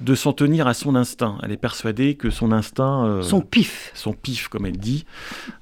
de 0.00 0.14
s'en 0.16 0.32
tenir 0.32 0.66
à 0.66 0.74
son 0.74 0.96
instinct. 0.96 1.38
Elle 1.44 1.52
est 1.52 1.56
persuadée 1.56 2.16
que 2.16 2.28
son 2.30 2.50
instinct, 2.50 3.04
euh, 3.06 3.22
Son 3.22 3.40
pif. 3.40 3.92
son 3.94 4.12
pif, 4.14 4.48
comme 4.48 4.66
elle 4.66 4.78
dit, 4.78 5.04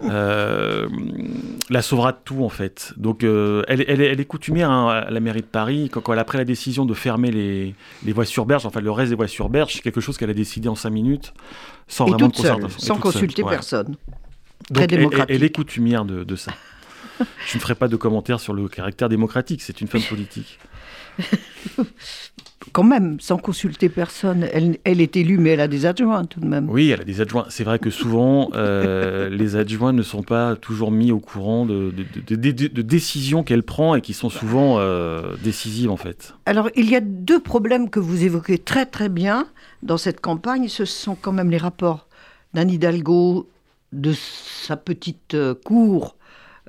euh, 0.05 0.89
la 1.69 1.83
sauvera 1.83 2.13
de 2.13 2.19
tout, 2.25 2.43
en 2.43 2.49
fait. 2.49 2.95
Donc, 2.97 3.23
euh, 3.23 3.63
elle, 3.69 3.85
elle 3.87 4.01
est- 4.01 4.07
elle 4.07 4.21
est 4.21 4.25
coutumière 4.25 4.71
hein, 4.71 4.89
à 5.07 5.11
la 5.11 5.21
mairie 5.21 5.41
de 5.43 5.47
Paris. 5.47 5.91
Quand, 5.93 6.01
quand 6.01 6.13
elle 6.15 6.19
a 6.19 6.25
pris 6.25 6.39
la 6.39 6.45
décision 6.45 6.87
de 6.87 6.95
fermer 6.95 7.31
les, 7.31 7.75
les 8.05 8.13
voies 8.13 8.25
sur 8.25 8.47
berge, 8.47 8.65
enfin 8.65 8.81
le 8.81 8.91
reste 8.91 9.11
des 9.11 9.17
voies 9.17 9.29
sur 9.29 9.51
berge, 9.51 9.75
c'est 9.75 9.83
quelque 9.83 10.01
chose 10.01 10.17
qu'elle 10.17 10.31
a 10.31 10.35
décidé 10.35 10.69
en 10.69 10.75
cinq 10.75 10.91
minutes, 10.91 11.35
sans 11.87 12.07
Et 12.07 12.11
vraiment 12.13 12.29
de 12.29 12.33
concertation. 12.37 12.79
Sans 12.79 12.95
seule, 12.95 13.03
consulter 13.03 13.43
ouais. 13.43 13.51
Donc, 14.71 14.93
elle- 15.29 15.45
est 15.45 15.55
coutumière 15.55 16.05
de, 16.05 16.25
de 16.25 16.37
ça. 16.37 16.53
Je 17.47 17.57
ne 17.57 17.61
ferai 17.61 17.75
pas 17.75 17.89
de 17.89 17.97
commentaires 17.97 18.41
sur 18.41 18.53
le 18.55 18.69
caractère 18.69 19.09
démocratique, 19.09 19.63
c'est 19.63 19.81
une 19.81 19.89
femme 19.89 20.03
politique. 20.03 20.59
Quand 22.73 22.85
même, 22.85 23.19
sans 23.21 23.39
consulter 23.39 23.89
personne. 23.89 24.47
Elle, 24.53 24.77
elle 24.85 25.01
est 25.01 25.17
élue, 25.17 25.39
mais 25.39 25.51
elle 25.51 25.61
a 25.61 25.67
des 25.67 25.87
adjoints 25.87 26.25
tout 26.27 26.41
de 26.41 26.47
même. 26.47 26.69
Oui, 26.69 26.91
elle 26.91 27.01
a 27.01 27.05
des 27.05 27.21
adjoints. 27.23 27.47
C'est 27.49 27.65
vrai 27.65 27.79
que 27.79 27.89
souvent, 27.91 28.51
euh, 28.55 29.29
les 29.33 29.57
adjoints 29.57 29.93
ne 29.95 30.03
sont 30.03 30.23
pas 30.23 30.57
toujours 30.57 30.91
mis 30.93 31.11
au 31.11 31.19
courant 31.21 31.65
de, 31.65 31.91
de- 31.91 32.37
de- 32.37 32.51
de- 32.53 32.67
de 32.69 32.83
décisions 32.83 33.43
qu'elle 33.43 33.63
prend 33.63 33.95
et 33.95 34.03
qui 34.03 34.13
sont 34.13 34.29
souvent 34.29 34.77
euh, 34.79 35.35
décisives 35.43 35.91
en 35.91 35.97
fait. 35.97 36.35
Alors, 36.47 36.69
il 36.77 36.89
y 36.89 36.95
a 36.95 37.01
deux 37.01 37.41
problèmes 37.41 37.89
que 37.89 37.99
vous 37.99 38.25
évoquez 38.25 38.59
très 38.59 38.85
très 38.87 39.09
bien 39.09 39.47
dans 39.83 39.97
cette 39.97 40.21
campagne. 40.21 40.69
Ce 40.69 40.85
sont 40.85 41.15
quand 41.17 41.33
même 41.33 41.51
les 41.51 41.59
rapports 41.59 42.07
d'Anne 42.53 42.71
Hidalgo, 42.71 43.49
de 43.93 44.13
sa 44.13 44.77
petite 44.77 45.35
euh, 45.35 45.55
cour 45.55 46.17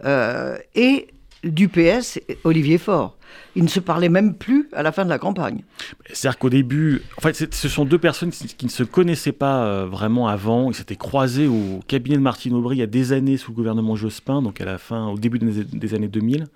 euh, 0.06 0.58
et 0.76 1.08
du 1.44 1.70
PS, 1.70 2.20
Olivier 2.44 2.78
Faure. 2.78 3.18
Ils 3.56 3.64
ne 3.64 3.70
se 3.70 3.80
parlaient 3.80 4.10
même 4.10 4.36
plus 4.36 4.70
à 4.74 4.84
la 4.84 4.92
fin 4.92 5.06
de 5.06 5.10
la 5.10 5.18
campagne. 5.18 5.64
C'est-à-dire 6.12 6.38
qu'au 6.38 6.50
début, 6.50 7.02
en 7.18 7.22
fait, 7.22 7.54
ce 7.54 7.70
sont 7.70 7.86
deux 7.86 7.98
personnes 7.98 8.32
qui, 8.32 8.66
ne 8.66 8.70
se 8.70 8.84
connaissaient 8.84 9.32
pas 9.32 9.64
euh, 9.64 9.86
vraiment 9.86 10.28
avant. 10.28 10.70
Ils 10.70 10.76
s'étaient 10.76 10.96
croisés 10.96 11.48
au 11.48 11.80
cabinet 11.88 12.18
de 12.18 12.22
Martine 12.22 12.54
Aubry 12.54 12.78
il 12.78 12.80
y 12.80 12.84
a 12.84 12.88
des 12.88 13.14
années 13.14 13.38
sous 13.38 13.52
le 13.52 13.56
gouvernement 13.56 13.96
Jospin, 13.96 14.42
donc 14.42 14.62
à 14.62 14.66
la 14.66 14.78
fin, 14.78 15.08
au 15.08 15.18
début 15.18 15.40
des, 15.40 15.94
années 15.94 16.08
2000. 16.08 16.48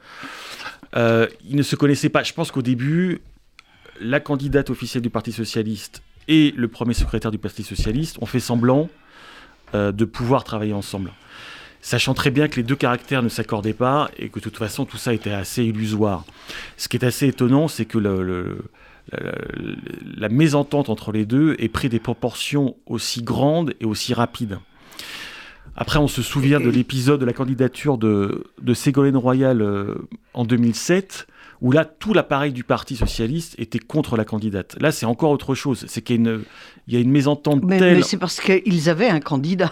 Euh, 0.95 1.27
ils 1.47 1.55
ne 1.55 1.63
se 1.63 1.75
connaissaient 1.75 2.09
pas. 2.09 2.23
Je 2.23 2.33
pense 2.33 2.51
qu'au 2.51 2.61
début, 2.61 3.21
la 3.99 4.19
candidate 4.19 4.69
officielle 4.69 5.03
du 5.03 5.09
Parti 5.09 5.31
socialiste 5.31 6.01
et 6.27 6.53
le 6.55 6.67
premier 6.67 6.93
secrétaire 6.93 7.31
du 7.31 7.37
Parti 7.37 7.63
socialiste 7.63 8.17
ont 8.21 8.25
fait 8.25 8.39
semblant 8.39 8.89
euh, 9.75 9.91
de 9.91 10.05
pouvoir 10.05 10.43
travailler 10.43 10.73
ensemble. 10.73 11.11
Sachant 11.81 12.13
très 12.15 12.31
bien 12.31 12.47
que 12.47 12.55
les 12.55 12.63
deux 12.63 12.75
caractères 12.75 13.21
ne 13.21 13.29
s'accordaient 13.29 13.73
pas 13.73 14.09
et 14.17 14.29
que 14.29 14.39
de 14.39 14.43
toute 14.43 14.57
façon 14.57 14.85
tout 14.85 14.97
ça 14.97 15.13
était 15.13 15.31
assez 15.31 15.63
illusoire. 15.63 16.23
Ce 16.77 16.87
qui 16.89 16.97
est 16.97 17.05
assez 17.05 17.27
étonnant, 17.27 17.67
c'est 17.67 17.85
que 17.85 17.99
le- 17.99 18.23
le- 18.23 18.57
la, 19.11 19.19
la- 19.21 19.33
la 20.17 20.29
mésentente 20.29 20.89
entre 20.89 21.11
les 21.11 21.25
deux 21.25 21.55
ait 21.59 21.69
pris 21.69 21.89
des 21.89 21.99
proportions 21.99 22.75
aussi 22.87 23.21
grandes 23.21 23.73
et 23.79 23.85
aussi 23.85 24.15
rapides. 24.15 24.57
Après, 25.75 25.99
on 25.99 26.07
se 26.07 26.21
souvient 26.21 26.59
de 26.61 26.69
l'épisode 26.69 27.19
de 27.19 27.25
la 27.25 27.33
candidature 27.33 27.97
de, 27.97 28.45
de 28.61 28.73
Ségolène 28.73 29.17
Royal 29.17 29.61
euh, 29.61 29.95
en 30.33 30.45
2007, 30.45 31.27
où 31.61 31.71
là, 31.71 31.85
tout 31.85 32.13
l'appareil 32.13 32.51
du 32.53 32.63
Parti 32.63 32.95
socialiste 32.95 33.55
était 33.57 33.79
contre 33.79 34.17
la 34.17 34.25
candidate. 34.25 34.75
Là, 34.79 34.91
c'est 34.91 35.05
encore 35.05 35.31
autre 35.31 35.55
chose. 35.55 35.85
C'est 35.87 36.01
qu'il 36.01 36.15
y 36.15 36.27
a 36.27 36.31
une, 36.33 36.43
il 36.87 36.93
y 36.93 36.97
a 36.97 36.99
une 36.99 37.11
mésentente 37.11 37.63
Mais, 37.63 37.79
telle. 37.79 37.97
mais 37.97 38.03
c'est 38.03 38.17
parce 38.17 38.39
qu'ils 38.41 38.89
avaient 38.89 39.09
un 39.09 39.19
candidat. 39.21 39.71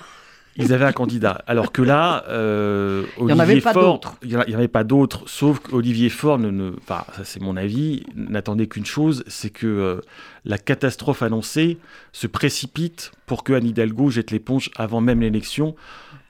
Ils 0.55 0.71
avaient 0.71 0.85
un 0.85 0.91
candidat. 0.91 1.41
Alors 1.47 1.71
que 1.71 1.81
là, 1.81 2.25
euh, 2.29 3.05
Il 3.19 3.29
y 3.29 3.33
en 3.33 3.39
avait 3.39 3.53
Olivier 3.53 3.61
pas 3.61 3.73
d'autres. 3.73 4.15
Il 4.21 4.29
n'y 4.29 4.35
en 4.35 4.59
avait 4.59 4.67
pas 4.67 4.83
d'autres, 4.83 5.23
sauf 5.27 5.57
qu'Olivier 5.59 6.09
Faure, 6.09 6.37
ne, 6.37 6.51
ne- 6.51 6.73
enfin, 6.79 7.03
ça 7.17 7.23
c'est 7.25 7.41
mon 7.41 7.57
avis, 7.57 8.05
n'attendait 8.15 8.67
qu'une 8.67 8.85
chose, 8.85 9.23
c'est 9.27 9.49
que 9.49 9.65
euh, 9.65 10.01
la 10.45 10.59
catastrophe 10.59 11.23
annoncée 11.23 11.79
se 12.11 12.27
précipite 12.27 13.11
pour 13.25 13.43
que 13.43 13.53
Anne 13.53 13.65
Hidalgo 13.65 14.11
jette 14.11 14.29
l'éponge 14.29 14.69
avant 14.77 15.01
même 15.01 15.21
l'élection, 15.21 15.75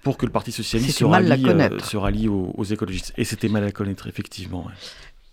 pour 0.04 0.18
que 0.18 0.26
le 0.26 0.32
Parti 0.32 0.54
socialiste 0.54 0.98
se 1.00 1.04
rallie, 1.04 1.46
euh, 1.48 1.80
se 1.80 1.98
rallie 1.98 2.30
aux, 2.30 2.54
aux 2.58 2.64
écologistes. 2.64 3.12
Et 3.18 3.26
c'était 3.26 3.50
mal 3.50 3.66
à 3.66 3.72
connaître, 3.72 4.08
effectivement. 4.08 4.66
ouais. 4.68 4.74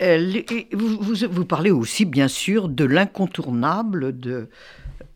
Et 0.00 0.66
vous, 0.72 0.98
vous- 1.00 1.28
vous 1.30 1.44
parlez 1.44 1.70
aussi, 1.70 2.04
bien 2.06 2.28
sûr, 2.28 2.68
de 2.68 2.84
l'incontournable 2.84 4.18
de 4.18 4.48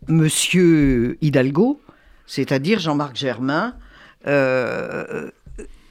Monsieur 0.09 1.17
Hidalgo, 1.23 1.81
c'est-à-dire 2.26 2.79
Jean-Marc 2.81 3.17
Germain, 3.17 3.75
euh, 4.26 5.31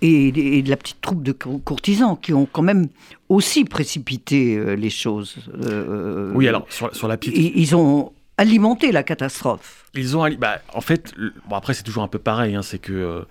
et, 0.01 0.61
de 0.61 0.69
la 0.69 0.77
petite 0.77 1.01
troupe 1.01 1.23
de 1.23 1.31
cour- 1.31 1.63
courtisans 1.63 2.17
qui 2.21 2.33
ont 2.33 2.45
quand 2.45 2.61
même 2.61 2.87
aussi 3.29 3.63
précipité 3.65 4.57
euh, 4.57 4.75
les 4.75 4.89
choses. 4.89 5.35
Euh, 5.63 6.31
Oui, 6.35 6.47
alors, 6.47 6.65
sur, 6.69 6.93
sur 6.95 7.07
la 7.07 7.17
petite 7.17 7.35
Ils, 7.37 7.75
ont 7.75 8.11
alimenté 8.37 8.91
la 8.91 9.01
catastrophe. 9.03 9.85
Ils 9.95 10.17
ont, 10.17 10.29
bah, 10.37 10.59
en 10.73 10.81
fait, 10.81 11.13
bon 11.49 11.55
après 11.55 11.73
c'est 11.73 11.83
toujours 11.83 12.03
un 12.03 12.07
peu 12.07 12.19
pareil, 12.19 12.55
hein, 12.55 12.61
c'est 12.63 12.79
que 12.79 13.25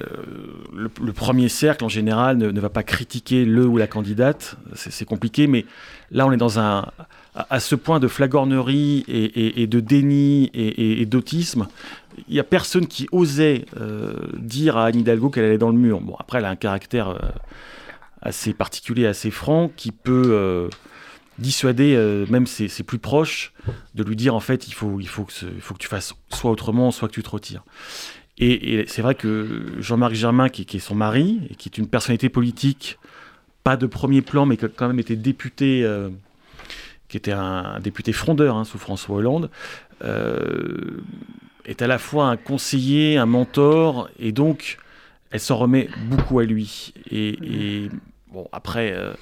euh, 0.00 0.06
le, 0.72 1.12
premier 1.12 1.50
cercle 1.50 1.84
en 1.84 1.88
général 1.88 2.38
ne, 2.38 2.60
va 2.60 2.70
pas 2.70 2.82
critiquer 2.82 3.44
le 3.44 3.66
ou 3.66 3.76
la 3.76 3.86
candidate, 3.86 4.56
c'est 4.74 5.04
compliqué, 5.04 5.46
mais 5.46 5.66
là 6.10 6.26
on 6.26 6.32
est 6.32 6.38
dans 6.38 6.58
un 6.58 6.86
à, 7.34 7.60
ce 7.60 7.74
point 7.74 8.00
de 8.00 8.08
flagornerie 8.08 9.04
et, 9.08 9.66
de 9.66 9.80
déni 9.80 10.50
et, 10.54 11.04
d'autisme. 11.04 11.66
Il 12.28 12.34
y 12.34 12.40
a 12.40 12.44
personne 12.44 12.86
qui 12.86 13.06
osait 13.12 13.64
euh, 13.80 14.14
dire 14.38 14.76
à 14.76 14.86
Anne 14.86 14.96
Hidalgo 14.96 15.30
qu'elle 15.30 15.44
allait 15.44 15.58
dans 15.58 15.70
le 15.70 15.78
mur. 15.78 16.00
Bon 16.00 16.14
après 16.18 16.38
elle 16.38 16.44
a 16.46 16.50
un 16.50 16.56
caractère 16.56 17.08
euh, 17.08 17.18
assez 18.22 18.54
particulier, 18.54 19.06
assez 19.06 19.30
franc, 19.30 19.70
qui 19.76 19.92
peut 19.92 20.68
dissuader 21.38 22.24
même 22.30 22.46
ses, 22.46 22.68
plus 22.82 22.98
proches 22.98 23.52
de 23.94 24.04
lui 24.04 24.16
dire 24.16 24.34
en 24.34 24.40
fait 24.40 24.68
il 24.68 24.72
faut, 24.72 25.00
il 25.00 25.08
faut 25.08 25.24
que 25.24 25.78
tu 25.78 25.88
fasses 25.88 26.14
soit 26.30 26.50
autrement, 26.50 26.90
soit 26.92 27.08
que 27.08 27.14
tu 27.14 27.22
te 27.22 27.30
retires. 27.30 27.62
Et, 28.38 28.74
et 28.80 28.86
c'est 28.86 29.02
vrai 29.02 29.14
que 29.14 29.62
Jean-Marc 29.78 30.14
Germain, 30.14 30.48
qui, 30.48 30.64
qui 30.64 30.78
est 30.78 30.80
son 30.80 30.94
mari, 30.94 31.40
et 31.50 31.54
qui 31.54 31.68
est 31.68 31.78
une 31.78 31.86
personnalité 31.86 32.28
politique, 32.28 32.98
pas 33.64 33.76
de 33.76 33.86
premier 33.86 34.22
plan, 34.22 34.46
mais 34.46 34.56
qui 34.56 34.64
a 34.64 34.68
quand 34.68 34.88
même 34.88 34.98
été 34.98 35.16
député, 35.16 35.84
euh, 35.84 36.08
qui 37.08 37.16
était 37.16 37.32
un, 37.32 37.40
un 37.76 37.80
député 37.80 38.12
frondeur 38.12 38.56
hein, 38.56 38.64
sous 38.64 38.78
François 38.78 39.16
Hollande, 39.16 39.50
euh, 40.02 41.00
est 41.64 41.82
à 41.82 41.86
la 41.86 41.98
fois 41.98 42.26
un 42.26 42.36
conseiller, 42.36 43.18
un 43.18 43.26
mentor, 43.26 44.08
et 44.18 44.32
donc 44.32 44.78
elle 45.30 45.40
s'en 45.40 45.56
remet 45.56 45.88
beaucoup 46.06 46.38
à 46.40 46.44
lui. 46.44 46.92
Et, 47.10 47.84
et, 47.84 47.90
bon, 48.32 48.48
après, 48.52 48.92
euh, 48.92 49.12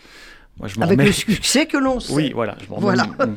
moi 0.59 0.69
je 0.69 0.79
m'en 0.79 0.87
Avec 0.87 0.99
remets. 0.99 1.07
le 1.09 1.13
succès 1.13 1.67
que 1.67 1.77
l'on 1.77 2.01
sait. 2.01 2.13
Oui, 2.13 2.33
voilà, 2.35 2.57
je 2.65 2.69
m'en 2.71 2.77
remets. 2.77 2.97
Voilà. 3.17 3.37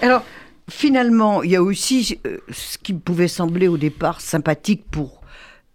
Mm. 0.00 0.04
Alors, 0.04 0.24
finalement, 0.68 1.42
il 1.42 1.50
y 1.50 1.56
a 1.56 1.62
aussi 1.62 2.18
euh, 2.26 2.38
ce 2.50 2.78
qui 2.78 2.92
pouvait 2.92 3.28
sembler 3.28 3.68
au 3.68 3.76
départ 3.76 4.20
sympathique 4.20 4.84
pour 4.90 5.20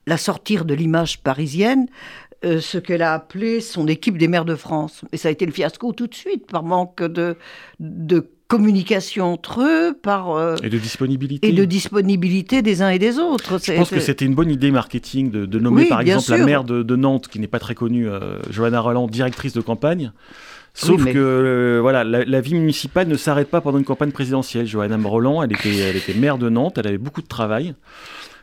la 0.08 0.18
sortir 0.18 0.66
de 0.66 0.74
l'image 0.74 1.20
parisienne, 1.20 1.88
euh, 2.46 2.60
ce 2.60 2.78
qu'elle 2.78 3.02
a 3.02 3.14
appelé 3.14 3.62
son 3.62 3.88
équipe 3.88 4.18
des 4.18 4.28
maires 4.28 4.46
de 4.46 4.56
France. 4.56 5.02
Et 5.14 5.18
ça 5.18 5.30
a 5.30 5.32
été 5.32 5.46
le 5.46 5.52
fiasco 5.54 5.94
tout 5.94 6.08
de 6.08 6.16
suite, 6.16 6.48
par 6.52 6.64
manque 6.64 7.02
de, 7.02 7.38
de 7.80 8.28
communication 8.50 9.34
entre 9.34 9.62
eux, 9.62 9.98
par, 10.00 10.36
euh, 10.36 10.56
Et 10.62 10.70
de 10.70 10.78
disponibilité. 10.78 11.48
et 11.48 11.54
de 11.54 11.66
disponibilité 11.66 12.62
des 12.62 12.82
uns 12.82 12.90
et 12.90 13.00
des 13.00 13.18
autres. 13.18 13.60
Je 13.64 13.74
pense 13.74 13.90
que 13.90 14.00
c'était 14.00 14.26
une 14.26 14.36
bonne 14.36 14.52
idée 14.52 14.72
marketing 14.72 15.32
de, 15.32 15.46
de 15.46 15.60
nommer 15.60 15.84
Oui, 15.84 15.90
par 15.90 16.02
exemple 16.02 16.30
la 16.30 16.46
maire 16.46 16.64
de, 16.64 16.84
de 16.84 16.96
Nantes, 16.96 17.30
qui 17.30 17.40
n'est 17.40 17.48
pas 17.48 17.60
très 17.60 17.76
connue, 17.76 18.10
euh, 18.10 18.40
Johanna 18.50 18.82
Roland, 18.82 19.08
directrice 19.08 19.54
de 19.54 19.62
campagne. 19.62 20.12
Sauf 20.76 20.98
Oui, 20.98 21.04
mais- 21.06 21.14
que 21.14 21.20
euh, 21.20 21.80
voilà, 21.82 22.04
la, 22.04 22.26
la 22.26 22.42
vie 22.42 22.56
municipale 22.56 23.08
ne 23.08 23.16
s'arrête 23.16 23.50
pas 23.50 23.62
pendant 23.62 23.78
une 23.78 23.86
campagne 23.86 24.12
présidentielle. 24.12 24.66
Johanna 24.66 24.98
Roland, 25.08 25.44
elle 25.44 25.52
était, 25.54 25.76
elle 25.78 25.96
était 25.98 26.16
maire 26.16 26.38
de 26.40 26.50
Nantes, 26.50 26.78
elle 26.80 26.88
avait 26.88 26.98
beaucoup 26.98 27.22
de 27.22 27.28
travail. 27.28 27.76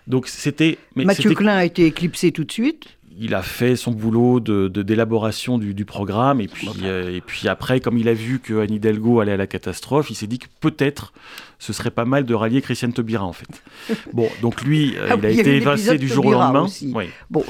Donc 0.06 0.28
c'était. 0.28 0.78
Mathieu 0.94 1.34
Klein 1.34 1.56
a 1.56 1.64
été 1.64 1.86
éclipsé 1.86 2.30
tout 2.32 2.44
de 2.44 2.52
suite. 2.52 2.86
il 3.18 3.34
a 3.34 3.42
fait 3.42 3.74
son 3.76 3.90
boulot 3.90 4.38
de 4.40 4.68
d'élaboration 4.68 5.58
du, 5.58 5.74
du 5.74 5.84
programme 5.84 6.40
et 6.40 6.46
puis 6.48 6.68
euh, 6.84 7.16
et 7.16 7.20
puis 7.20 7.48
après 7.48 7.80
comme 7.80 7.98
il 7.98 8.08
a 8.08 8.14
vu 8.14 8.38
que 8.38 8.60
Anne 8.60 8.72
Hidalgo 8.72 9.20
allait 9.20 9.32
à 9.32 9.36
la 9.36 9.46
catastrophe 9.48 10.08
il 10.10 10.14
s'est 10.14 10.26
dit 10.28 10.38
que 10.38 10.46
peut-être 10.60 11.12
ce 11.58 11.72
serait 11.74 11.90
pas 11.90 12.04
mal 12.06 12.24
de 12.24 12.32
rallier 12.34 12.62
Christiane 12.62 12.92
Taubira 12.94 13.24
en 13.24 13.32
fait 13.34 13.48
bon 14.14 14.28
donc 14.40 14.62
lui 14.62 14.96
euh, 14.96 15.08
Ah 15.10 15.16
il 15.18 15.26
a 15.26 15.30
été 15.30 15.56
évincé 15.56 15.98
du 15.98 16.08
jour 16.08 16.24
au 16.26 16.32
lendemain 16.32 16.62
aussi. 16.62 16.92
Oui. 16.94 17.06
Bon, 17.28 17.44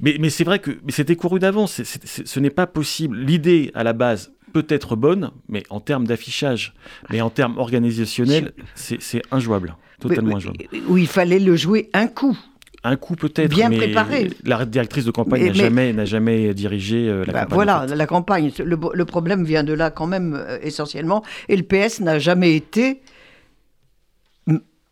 mais 0.00 0.16
mais 0.20 0.30
c'est 0.30 0.44
vrai 0.44 0.58
que 0.58 0.70
c'était 0.88 1.16
couru 1.16 1.38
d'avance 1.38 1.82
ce 1.84 2.40
n'est 2.40 2.50
pas 2.50 2.66
possible 2.66 3.16
l'idée 3.18 3.70
à 3.74 3.82
la 3.84 3.92
base 3.92 4.32
peut 4.52 4.66
être 4.68 4.96
bonne 4.96 5.30
mais 5.48 5.62
en 5.70 5.80
termes 5.80 6.06
d'affichage 6.06 6.74
mais 7.10 7.20
en 7.20 7.30
termes 7.30 7.58
organisationnels 7.58 8.52
c'est 8.74 9.22
injouable 9.30 9.76
totalement 10.00 10.36
injouable 10.36 10.58
où 10.88 10.96
il 10.98 11.06
fallait 11.06 11.38
le 11.40 11.56
jouer 11.56 11.88
un 11.94 12.06
coup. 12.06 12.36
un 12.84 12.96
coup 12.96 13.16
peut-être, 13.16 13.50
Bien 13.50 13.68
mais 13.68 13.78
préparé. 13.78 14.30
la 14.44 14.64
directrice 14.64 15.04
de 15.04 15.10
campagne 15.10 15.42
n'a 15.46 15.48
mais- 15.48 15.54
jamais, 15.54 15.92
n'a 15.92 16.04
jamais 16.04 16.54
dirigé 16.54 17.08
euh, 17.08 17.24
la 17.26 17.32
Bah, 17.32 17.40
campagne. 17.40 17.54
voilà, 17.54 17.82
en 17.84 17.88
fait. 17.88 17.96
la 17.96 18.06
campagne. 18.06 18.52
Le, 18.64 18.76
le 18.94 19.04
problème 19.04 19.44
vient 19.44 19.64
de 19.64 19.72
là 19.72 19.90
quand 19.90 20.06
même 20.06 20.34
euh, 20.38 20.58
essentiellement. 20.62 21.24
Et 21.48 21.56
le 21.56 21.64
PS 21.64 21.98
n'a 22.00 22.18
jamais 22.20 22.54
été 22.54 23.00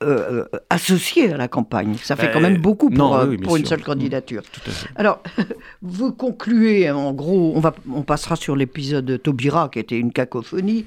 euh, 0.04 0.44
euh, 0.54 0.58
associé 0.70 1.32
à 1.32 1.36
la 1.36 1.48
campagne. 1.48 1.96
Ça 2.02 2.16
fait 2.16 2.26
Bah, 2.26 2.32
quand 2.34 2.40
même 2.40 2.58
beaucoup 2.58 2.90
pour, 2.90 2.98
non, 3.16 3.26
oui, 3.28 3.36
bien 3.36 3.44
pour 3.46 3.56
une 3.56 3.64
seule 3.66 3.82
candidature. 3.82 4.42
Tout 4.52 4.60
à 4.66 4.70
fait. 4.70 4.88
Alors, 4.96 5.22
vous 5.82 6.12
concluez, 6.12 6.90
en 6.90 7.12
gros, 7.12 7.52
on, 7.56 7.60
va, 7.60 7.74
on 7.92 8.02
passera 8.02 8.36
sur 8.36 8.56
l'épisode 8.56 9.20
Taubira, 9.22 9.68
qui 9.68 9.78
était 9.78 9.98
une 9.98 10.12
cacophonie. 10.12 10.84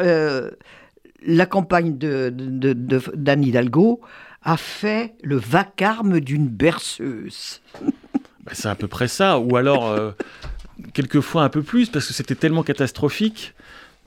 Euh, 0.00 0.50
la 1.26 1.46
campagne 1.46 1.96
de, 1.96 2.30
de, 2.34 2.72
de- 2.72 3.02
d'Anne 3.14 3.44
Hidalgo 3.44 4.00
a 4.42 4.56
fait 4.56 5.14
le 5.22 5.36
vacarme 5.36 6.20
d'une 6.20 6.48
berceuse. 6.48 7.60
Bah, 8.44 8.52
c'est 8.52 8.68
à 8.68 8.74
peu 8.74 8.88
près 8.88 9.08
ça, 9.08 9.38
ou 9.38 9.56
alors 9.56 9.88
euh, 9.88 10.10
quelquefois 10.92 11.44
un 11.44 11.48
peu 11.48 11.62
plus, 11.62 11.88
parce 11.88 12.06
que 12.06 12.12
c'était 12.12 12.34
tellement 12.34 12.62
catastrophique 12.62 13.54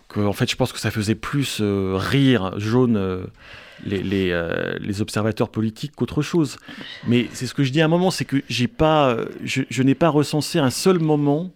que, 0.09 0.19
en 0.19 0.33
fait, 0.33 0.49
je 0.49 0.55
pense 0.55 0.71
que 0.71 0.79
ça 0.79 0.91
faisait 0.91 1.15
plus 1.15 1.57
euh, 1.59 1.95
rire 1.97 2.53
jaune 2.59 2.95
les, 3.85 4.01
les, 4.03 4.31
euh, 4.31 4.75
les 4.79 5.01
observateurs 5.01 5.49
politiques 5.49 5.93
qu'autre 5.95 6.21
chose. 6.21 6.57
Mais 7.07 7.27
c'est 7.33 7.47
ce 7.47 7.53
que 7.53 7.63
je 7.63 7.71
dis 7.71 7.81
à 7.81 7.85
un 7.85 7.89
moment, 7.89 8.11
c'est 8.11 8.25
que 8.25 8.37
j'ai 8.49 8.67
pas, 8.67 9.09
euh, 9.09 9.25
je, 9.43 9.61
je 9.69 9.83
n'ai 9.83 9.95
pas 9.95 10.09
recensé 10.09 10.59
un 10.59 10.69
seul 10.69 10.99
moment 10.99 11.51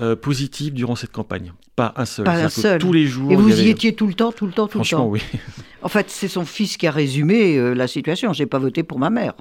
euh, 0.00 0.14
positif 0.16 0.74
durant 0.74 0.96
cette 0.96 1.12
campagne. 1.12 1.52
Pas 1.74 1.92
un 1.96 2.04
seul. 2.04 2.24
Pas 2.24 2.34
un 2.44 2.48
seul. 2.48 2.80
Tous 2.80 2.92
les 2.92 3.06
jours. 3.06 3.30
Et 3.32 3.36
vous 3.36 3.60
y 3.60 3.68
étiez 3.68 3.94
tout 3.94 4.06
le 4.06 4.14
temps, 4.14 4.32
tout 4.32 4.46
le 4.46 4.52
temps, 4.52 4.66
tout 4.66 4.78
le 4.78 4.84
Franchement, 4.84 5.04
temps. 5.04 5.10
oui. 5.10 5.22
En 5.82 5.88
fait, 5.88 6.10
c'est 6.10 6.26
son 6.28 6.44
fils 6.44 6.76
qui 6.76 6.86
a 6.86 6.90
résumé 6.90 7.56
euh, 7.56 7.72
la 7.72 7.86
situation. 7.86 8.32
J'ai 8.32 8.46
pas 8.46 8.58
voté 8.58 8.82
pour 8.82 8.98
ma 8.98 9.08
mère. 9.08 9.34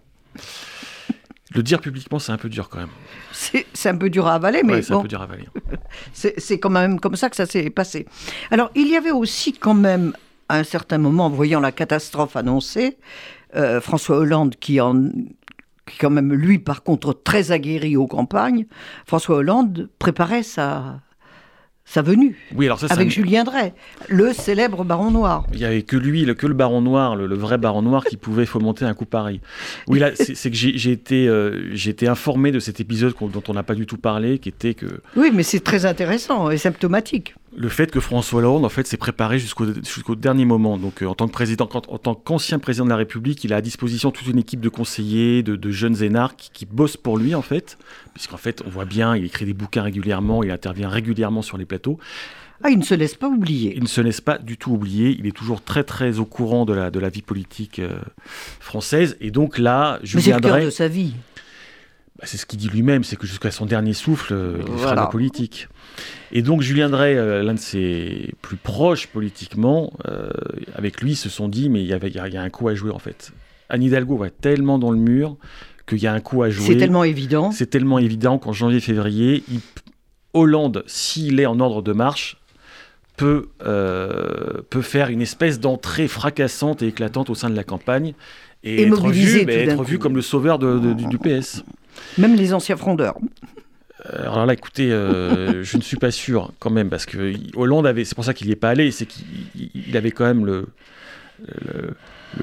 Le 1.53 1.63
dire 1.63 1.79
publiquement, 1.79 2.19
c'est 2.19 2.31
un 2.31 2.37
peu 2.37 2.49
dur 2.49 2.69
quand 2.69 2.79
même. 2.79 2.89
C'est 3.73 3.89
un 3.89 3.95
peu 3.97 4.09
dur 4.09 4.27
à 4.27 4.35
avaler, 4.35 4.61
mais 4.63 4.73
Ouais, 4.73 4.81
c'est 4.81 4.93
bon, 4.93 4.99
un 4.99 5.01
peu 5.03 5.07
dur 5.07 5.21
à 5.21 5.23
avaler. 5.25 5.45
c'est 6.13 6.59
quand 6.59 6.69
même 6.69 6.99
comme 6.99 7.15
ça 7.15 7.29
que 7.29 7.35
ça 7.35 7.45
s'est 7.45 7.69
passé. 7.69 8.05
Alors, 8.51 8.71
il 8.75 8.87
y 8.87 8.95
avait 8.95 9.11
aussi 9.11 9.53
quand 9.53 9.73
même, 9.73 10.13
à 10.49 10.57
un 10.57 10.63
certain 10.63 10.97
moment, 10.97 11.25
en 11.25 11.29
voyant 11.29 11.59
la 11.59 11.71
catastrophe 11.71 12.35
annoncée, 12.35 12.97
euh, 13.55 13.79
François 13.81 14.17
Hollande, 14.17 14.55
qui 14.59 14.79
en 14.81 15.09
qui 15.87 15.99
quand 15.99 16.09
même, 16.09 16.33
lui, 16.33 16.57
par 16.57 16.81
contre, 16.81 17.13
très 17.13 17.51
aguerri 17.51 17.95
aux 17.95 18.07
campagnes, 18.07 18.65
François 19.05 19.35
Hollande 19.37 19.87
préparait 19.99 20.41
sa, 20.41 20.99
sa 21.87 22.01
venue 22.01 22.35
Oui, 22.55 22.65
alors 22.65 22.79
ça, 22.79 22.87
avec 22.89 23.05
un- 23.05 23.09
Julien 23.11 23.43
Drey, 23.43 23.71
le 24.09 24.33
célèbre 24.33 24.83
baron 24.83 25.11
noir. 25.11 25.45
Il 25.53 25.59
y 25.59 25.65
avait 25.65 25.83
que 25.83 25.95
lui, 25.95 26.25
le, 26.25 26.33
que 26.33 26.47
le 26.47 26.55
baron 26.55 26.81
noir, 26.81 27.15
le, 27.15 27.27
le 27.27 27.35
vrai 27.35 27.59
baron 27.59 27.83
noir, 27.83 28.03
qui 28.03 28.17
pouvait 28.17 28.47
fomenter 28.47 28.83
un 28.83 28.95
coup 28.95 29.05
pareil. 29.05 29.41
Oui, 29.87 29.99
là, 29.99 30.09
c'est 30.15 30.49
que 30.49 30.57
j'ai 30.57 30.91
été, 30.91 31.27
euh, 31.27 31.71
été 31.75 32.07
informé 32.07 32.51
de 32.51 32.59
cet 32.59 32.79
épisode 32.79 33.13
dont 33.21 33.43
on 33.47 33.53
n'a 33.53 33.61
pas 33.63 33.75
du 33.75 33.85
tout 33.85 33.97
parlé, 33.97 34.39
qui 34.39 34.49
était 34.49 34.73
que 34.73 34.87
Oui, 35.15 35.29
mais 35.31 35.43
c'est 35.43 35.59
très 35.63 35.85
intéressant 35.85 36.49
et 36.49 36.57
symptomatique. 36.57 37.35
Le 37.57 37.69
fait 37.69 37.91
que 37.91 37.99
François 37.99 38.39
Hollande, 38.39 38.65
en 38.65 38.69
fait, 38.69 38.87
s'est 38.87 38.97
préparé 38.97 39.39
jusqu'au 39.39 40.15
dernier 40.15 40.45
moment. 40.45 40.77
Donc, 40.77 41.01
euh, 41.01 41.07
en 41.07 41.15
tant 41.15 41.27
que 41.27 41.33
président, 41.33 41.69
en 41.71 41.97
tant 41.97 42.15
qu'ancien 42.15 42.59
président 42.59 42.85
de 42.85 42.89
la 42.89 42.95
République, 42.95 43.43
il 43.43 43.53
a 43.53 43.57
à 43.57 43.61
disposition 43.61 44.11
toute 44.11 44.27
une 44.27 44.39
équipe 44.39 44.59
de 44.59 44.69
conseillers, 44.69 45.43
de, 45.43 45.55
de 45.55 45.71
jeunes 45.71 46.03
énarques 46.03 46.37
qui, 46.37 46.49
qui 46.51 46.65
bossent 46.65 46.97
pour 46.97 47.17
lui, 47.17 47.35
en 47.35 47.41
fait, 47.41 47.77
puisqu'en 48.13 48.37
fait, 48.37 48.61
on 48.65 48.69
voit 48.69 48.85
bien, 48.85 49.15
il 49.15 49.25
écrit 49.25 49.45
des 49.45 49.53
bouquins 49.53 49.83
régulièrement, 49.83 50.43
il 50.43 50.51
intervient 50.51 50.89
régulièrement 50.89 51.41
sur 51.41 51.57
les 51.57 51.65
plateaux. 51.65 51.97
Ah, 52.63 52.69
il 52.69 52.79
ne 52.79 52.83
se 52.83 52.93
laisse 52.95 53.15
pas 53.15 53.27
oublier. 53.27 53.73
Il 53.75 53.83
ne 53.83 53.87
se 53.87 54.01
laisse 54.01 54.21
pas 54.21 54.37
du 54.37 54.57
tout 54.57 54.71
oublier. 54.71 55.15
Il 55.19 55.27
est 55.27 55.35
toujours 55.35 55.61
très 55.61 55.83
très 55.83 56.19
au 56.19 56.25
courant 56.25 56.65
de 56.65 56.73
la, 56.73 56.89
de 56.89 56.99
la 56.99 57.09
vie 57.09 57.21
politique 57.21 57.79
euh, 57.79 57.99
française. 58.59 59.17
Et 59.19 59.29
donc 59.29 59.57
là, 59.57 59.99
Mais 60.01 60.21
c'est 60.21 60.33
le 60.33 60.39
cœur 60.39 60.61
de 60.61 60.69
sa 60.69 60.87
vie. 60.87 61.13
Bah, 62.25 62.29
c'est 62.31 62.37
ce 62.37 62.45
qu'il 62.45 62.59
dit 62.59 62.69
lui-même, 62.69 63.03
c'est 63.03 63.15
que 63.15 63.27
jusqu'à 63.27 63.51
son 63.51 63.65
dernier 63.65 63.93
souffle, 63.93 64.33
euh, 64.33 64.55
il 64.59 64.63
fera 64.65 64.71
de 64.73 64.77
Voilà. 64.81 65.01
la 65.01 65.07
politique. 65.07 65.67
Et 66.31 66.41
donc 66.41 66.61
Julien 66.61 66.89
Drey, 66.89 67.15
euh, 67.15 67.43
l'un 67.43 67.53
de 67.53 67.59
ses 67.59 68.33
plus 68.41 68.57
proches 68.57 69.07
politiquement, 69.07 69.93
euh, 70.07 70.29
avec 70.75 71.01
lui, 71.01 71.15
se 71.15 71.29
sont 71.29 71.47
dit, 71.47 71.69
mais 71.69 71.81
il 71.81 71.87
y, 71.87 71.93
avait, 71.93 72.09
il 72.09 72.15
y 72.15 72.19
a- 72.19 72.41
un 72.41 72.49
coup 72.49 72.67
à 72.67 72.75
jouer 72.75 72.91
en 72.91 72.99
fait. 72.99 73.31
Anne 73.69 73.83
Hidalgo 73.83 74.17
va 74.17 74.29
tellement 74.29 74.77
dans 74.79 74.91
le 74.91 74.97
mur 74.99 75.37
qu'il 75.87 75.99
y 75.99 76.07
a 76.07 76.13
un 76.13 76.19
coup 76.19 76.43
à 76.43 76.49
jouer. 76.49 76.65
C'est 76.65 76.77
tellement 76.77 77.03
évident. 77.03 77.51
C'est 77.51 77.67
tellement 77.69 77.99
évident 77.99 78.37
qu'en 78.39 78.53
janvier-février, 78.53 79.43
il- 79.49 79.59
Hollande, 80.33 80.83
s'il 80.87 81.39
est 81.39 81.45
en 81.45 81.59
ordre 81.61 81.81
de 81.81 81.93
marche, 81.93 82.37
peut, 83.15 83.47
euh, 83.65 84.61
peut 84.69 84.81
faire 84.81 85.07
une 85.09 85.21
espèce 85.21 85.59
d'entrée 85.61 86.07
fracassante 86.09 86.81
et 86.81 86.87
éclatante 86.87 87.29
au 87.29 87.35
sein 87.35 87.49
de 87.49 87.55
la 87.55 87.63
campagne 87.63 88.13
et, 88.63 88.81
Et 88.81 88.87
être, 88.87 89.07
vu, 89.09 89.43
mais 89.45 89.55
être 89.67 89.95
comme 89.97 90.15
le 90.15 90.21
sauveur 90.21 90.59
de- 90.59 90.77
de- 90.79 90.93
du, 90.93 91.05
du 91.05 91.17
PS. 91.17 91.63
Même 92.17 92.35
les 92.35 92.53
anciens 92.53 92.77
frondeurs. 92.77 93.17
Euh, 94.13 94.23
Alors 94.23 94.45
là, 94.45 94.53
écoutez, 94.53 94.91
euh, 94.91 95.63
je 95.69 95.77
ne 95.77 95.81
suis 95.81 95.97
pas 95.97 96.11
sûr 96.11 96.51
quand 96.59 96.69
même, 96.69 96.89
parce 96.89 97.05
que 97.05 97.33
Hollande 97.55 97.87
avait, 97.87 98.05
c'est 98.05 98.15
pour 98.15 98.25
ça 98.25 98.33
qu'il 98.33 98.47
n'y 98.47 98.53
est 98.53 98.57
pas 98.57 98.69
allé, 98.69 98.91
c'est 98.91 99.05
qu'il 99.05 99.23
il- 99.55 99.71
il 99.89 99.97
avait 99.97 100.11
quand 100.11 100.25
même 100.25 100.45
le, 100.45 100.67
le, 101.47 101.95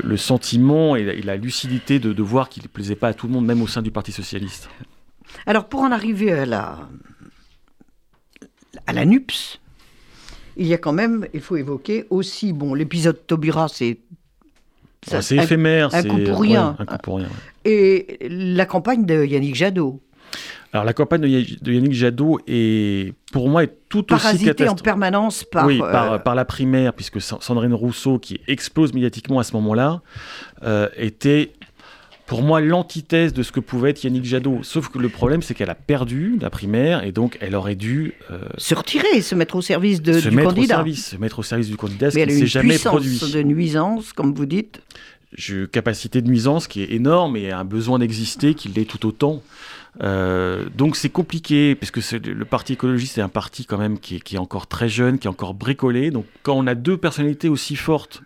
le 0.02 0.16
sentiment 0.16 0.96
et 0.96 1.04
la, 1.04 1.12
et 1.14 1.22
la 1.22 1.36
lucidité 1.36 1.98
de, 1.98 2.12
de 2.12 2.22
voir 2.22 2.48
qu'il 2.48 2.62
ne 2.62 2.68
plaisait 2.68 2.96
pas 2.96 3.08
à 3.08 3.14
tout 3.14 3.26
le 3.26 3.32
monde, 3.32 3.46
même 3.46 3.62
au 3.62 3.66
sein 3.66 3.82
du 3.82 3.90
Parti 3.90 4.12
Socialiste. 4.12 4.68
Alors, 5.46 5.68
pour 5.68 5.80
en 5.80 5.92
arriver 5.92 6.32
à 6.32 6.46
la, 6.46 6.88
à 8.86 8.92
la 8.92 9.04
NUPS, 9.04 9.60
il 10.56 10.66
y 10.66 10.74
a 10.74 10.78
quand 10.78 10.92
même, 10.92 11.26
il 11.32 11.40
faut 11.40 11.56
évoquer 11.56 12.06
aussi, 12.10 12.52
bon, 12.52 12.74
l'épisode 12.74 13.26
Taubira, 13.26 13.68
c'est. 13.68 13.98
Ouais, 15.10 15.20
c'est 15.22 15.36
éphémère, 15.36 15.94
un 15.94 16.02
c'est 16.02 16.08
coup 16.08 16.18
pour 16.18 16.40
ouais, 16.40 16.48
rien. 16.48 16.76
un 16.78 16.84
coup 16.84 16.96
pour 17.02 17.16
rien. 17.18 17.28
Et 17.64 18.18
la 18.28 18.66
campagne 18.66 19.04
de 19.04 19.24
Yannick 19.24 19.54
Jadot, 19.56 20.00
Alors 20.72 20.84
la 20.84 20.92
campagne 20.92 21.20
de, 21.22 21.28
Ya- 21.28 21.56
de 21.60 21.72
Yannick 21.72 21.92
Jadot 21.92 22.38
est, 22.46 23.12
pour 23.32 23.48
moi, 23.48 23.64
est 23.64 23.72
tout 23.88 24.12
aussi 24.12 24.22
parasité 24.22 24.50
en 24.50 24.54
catastrophique. 24.54 24.84
permanence 24.84 25.44
par. 25.44 25.66
oui, 25.66 25.80
euh, 25.82 25.90
par, 25.90 26.22
par 26.22 26.34
la 26.36 26.44
primaire, 26.44 26.92
puisque 26.94 27.20
Sa- 27.20 27.38
Sandrine 27.40 27.74
Rousseau, 27.74 28.18
qui 28.18 28.40
explose 28.46 28.92
médiatiquement 28.94 29.38
à 29.40 29.42
ce 29.44 29.52
moment-là, 29.54 30.00
euh, 30.62 30.88
était 30.96 31.52
pour 32.32 32.40
moi 32.40 32.62
l'antithèse 32.62 33.34
de 33.34 33.42
ce 33.42 33.52
que 33.52 33.60
pouvait 33.60 33.90
être 33.90 34.04
Yannick 34.04 34.24
Jadot. 34.24 34.60
Sauf 34.62 34.88
que 34.88 34.98
le 34.98 35.10
problème, 35.10 35.42
c'est 35.42 35.52
qu'elle 35.52 35.68
a 35.68 35.74
perdu 35.74 36.38
la 36.40 36.48
primaire 36.48 37.04
et 37.04 37.12
donc 37.12 37.36
elle 37.42 37.54
aurait 37.54 37.74
dû 37.74 38.14
euh, 38.30 38.38
se 38.56 38.74
retirer, 38.74 39.20
se 39.20 39.34
mettre 39.34 39.54
au 39.54 39.60
service 39.60 40.00
de, 40.00 40.14
se 40.14 40.30
du 40.30 40.36
mettre 40.36 40.54
candidat. 40.54 40.76
Au 40.76 40.78
service, 40.78 41.10
se 41.10 41.16
mettre 41.16 41.40
au 41.40 41.42
service 41.42 41.68
du 41.68 41.76
candidat, 41.76 42.10
ce 42.10 42.16
qui 42.16 42.22
elle 42.22 42.30
ne 42.30 42.38
s'est 42.38 42.46
jamais 42.46 42.78
produit. 42.78 43.20
de 43.34 43.42
nuisance, 43.42 44.14
comme 44.14 44.32
vous 44.32 44.46
dites. 44.46 44.80
Je, 45.34 45.66
capacité 45.66 46.22
de 46.22 46.26
nuisance 46.26 46.68
qui 46.68 46.82
est 46.82 46.92
énorme 46.92 47.36
et 47.36 47.52
un 47.52 47.66
besoin 47.66 47.98
d'exister 47.98 48.54
qui 48.54 48.68
l'est 48.70 48.88
tout 48.88 49.04
autant. 49.06 49.42
Euh, 50.02 50.64
donc 50.74 50.96
c'est 50.96 51.10
compliqué, 51.10 51.74
parce 51.74 51.90
que 51.90 52.00
le 52.16 52.46
Parti 52.46 52.72
écologiste 52.72 53.18
est 53.18 53.22
un 53.22 53.28
parti 53.28 53.66
quand 53.66 53.76
même 53.76 53.98
qui 53.98 54.16
est, 54.16 54.20
qui 54.20 54.36
est, 54.36 54.38
encore 54.38 54.68
très 54.68 54.88
jeune, 54.88 55.18
qui 55.18 55.26
est 55.26 55.30
encore 55.30 55.52
bricolé. 55.52 56.10
Donc 56.10 56.24
quand 56.42 56.54
on 56.54 56.66
a 56.66 56.74
deux 56.74 56.96
personnalités 56.96 57.50
aussi 57.50 57.76
fortes 57.76 58.22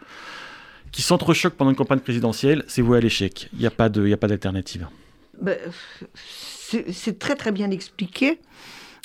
qui 0.92 1.02
s'entrechoquent 1.02 1.56
pendant 1.56 1.70
une 1.70 1.76
campagne 1.76 2.00
présidentielle, 2.00 2.64
c'est 2.68 2.82
voué 2.82 2.98
à 2.98 3.00
l'échec. 3.00 3.48
Il 3.52 3.58
n'y 3.60 3.66
a 3.66 3.70
pas 3.70 3.88
d'alternative. 3.88 4.86
Ben, 5.40 5.56
c'est 6.14 7.18
très 7.18 7.36
très 7.36 7.52
bien 7.52 7.70
expliqué 7.70 8.38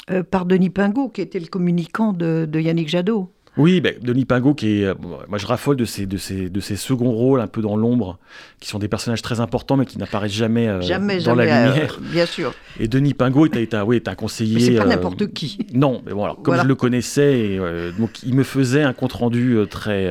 euh, 0.10 0.24
par 0.24 0.46
Denis 0.46 0.70
Pingot, 0.70 1.10
qui 1.10 1.22
était 1.22 1.40
le 1.40 1.48
communicant 1.48 2.14
de, 2.14 2.48
de 2.50 2.60
Yannick 2.60 2.90
Jadot. 2.90 3.32
Oui, 3.58 3.82
ben, 3.82 3.96
Denis 4.02 4.24
Pingot, 4.24 4.54
qui 4.54 4.82
est, 4.82 4.86
euh, 4.86 4.94
moi 5.28 5.38
je 5.38 5.46
raffole 5.46 5.76
de 5.76 5.84
ces, 5.84 6.06
de, 6.06 6.18
ces, 6.18 6.50
de 6.50 6.60
ces 6.62 6.78
seconds 6.78 7.12
rôles 7.12 7.42
un 7.42 7.48
peu 7.48 7.62
dans 7.62 7.76
l'ombre, 7.76 8.18
qui 8.62 8.70
sont 8.70 8.80
des 8.80 8.88
personnages 8.88 9.22
très 9.22 9.42
importants 9.42 9.76
mais 9.76 9.86
qui 9.86 9.98
n'apparaissent 9.98 10.32
jamais, 10.32 10.70
euh, 10.70 10.80
dans 11.26 11.36
la 11.36 11.44
lumière. 11.44 12.00
bien 12.02 12.26
sûr. 12.26 12.54
Et 12.80 12.88
Denis 12.88 13.14
Pingot 13.14 13.48
est, 13.48 13.74
un, 13.74 13.84
oui, 13.84 13.98
est 13.98 14.08
un 14.08 14.16
conseiller. 14.16 14.56
Mais 14.56 14.62
c'est 14.62 14.76
pas 14.76 14.86
n'importe 14.86 15.34
qui. 15.34 15.68
Non, 15.74 16.02
mais 16.06 16.14
bon, 16.14 16.24
alors, 16.24 16.42
comme 16.42 16.56
je 16.56 16.66
le 16.66 16.76
connaissais, 16.76 17.60
donc, 18.00 18.24
il 18.24 18.34
me 18.34 18.44
faisait 18.44 18.84
un 18.84 18.94
compte 18.94 19.14
rendu 19.14 19.58
très 19.70 20.10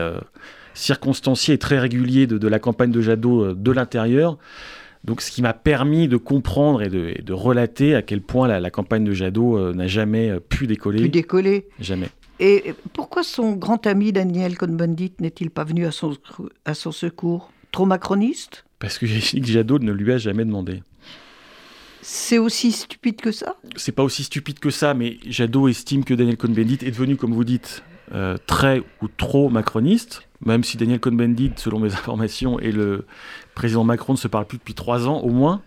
circonstancié 0.74 1.54
et 1.54 1.58
très 1.58 1.78
régulier 1.78 2.26
de, 2.26 2.38
de 2.38 2.48
la 2.48 2.58
campagne 2.58 2.90
de 2.90 3.00
Jadot 3.00 3.54
de 3.54 3.70
l'intérieur. 3.70 4.38
Donc, 5.04 5.22
ce 5.22 5.30
qui 5.30 5.40
m'a 5.40 5.54
permis 5.54 6.08
de 6.08 6.18
comprendre 6.18 6.82
et 6.82 6.88
de, 6.88 7.14
de, 7.22 7.32
relater 7.32 7.94
à 7.94 8.02
quel 8.02 8.20
point 8.20 8.46
la, 8.48 8.60
la 8.60 8.70
campagne 8.70 9.04
de 9.04 9.12
Jadot 9.12 9.56
euh, 9.56 9.72
n'a 9.72 9.86
jamais 9.86 10.28
euh, 10.28 10.40
pu 10.40 10.66
décoller. 10.66 11.02
Pu 11.02 11.08
décoller. 11.08 11.68
Jamais. 11.80 12.08
Et 12.38 12.74
pourquoi 12.92 13.22
son 13.22 13.52
grand 13.52 13.86
ami 13.86 14.12
Daniel 14.12 14.58
Cohn-Bendit 14.58 15.12
n'est-il 15.20 15.50
pas 15.50 15.64
venu 15.64 15.86
à 15.86 15.90
son, 15.90 16.16
à 16.64 16.74
son 16.74 16.92
secours? 16.92 17.50
Trop 17.72 17.86
macroniste? 17.86 18.64
Parce 18.78 18.98
que 18.98 19.06
Jadot 19.06 19.78
ne 19.78 19.92
lui 19.92 20.12
a 20.12 20.18
jamais 20.18 20.44
demandé. 20.44 20.82
C'est 22.02 22.38
aussi 22.38 22.72
stupide 22.72 23.20
que 23.20 23.32
ça? 23.32 23.56
C'est 23.76 23.92
pas 23.92 24.02
aussi 24.02 24.24
stupide 24.24 24.58
que 24.58 24.70
ça, 24.70 24.92
mais 24.92 25.18
Jadot 25.26 25.68
estime 25.68 26.04
que 26.04 26.12
Daniel 26.12 26.36
Cohn-Bendit 26.36 26.78
est 26.82 26.90
devenu, 26.90 27.16
comme 27.16 27.32
vous 27.32 27.44
dites, 27.44 27.82
euh, 28.12 28.36
très 28.46 28.82
ou 29.00 29.08
trop 29.08 29.48
macroniste, 29.48 30.22
même 30.44 30.64
si 30.64 30.76
Daniel 30.76 31.00
Cohn-Bendit, 31.00 31.52
selon 31.56 31.78
mes 31.78 31.92
informations, 31.94 32.58
et 32.58 32.72
le 32.72 33.06
président 33.54 33.84
Macron 33.84 34.14
ne 34.14 34.18
se 34.18 34.28
parlent 34.28 34.46
plus 34.46 34.58
depuis 34.58 34.74
trois 34.74 35.08
ans 35.08 35.18
au 35.20 35.30
moins. 35.30 35.62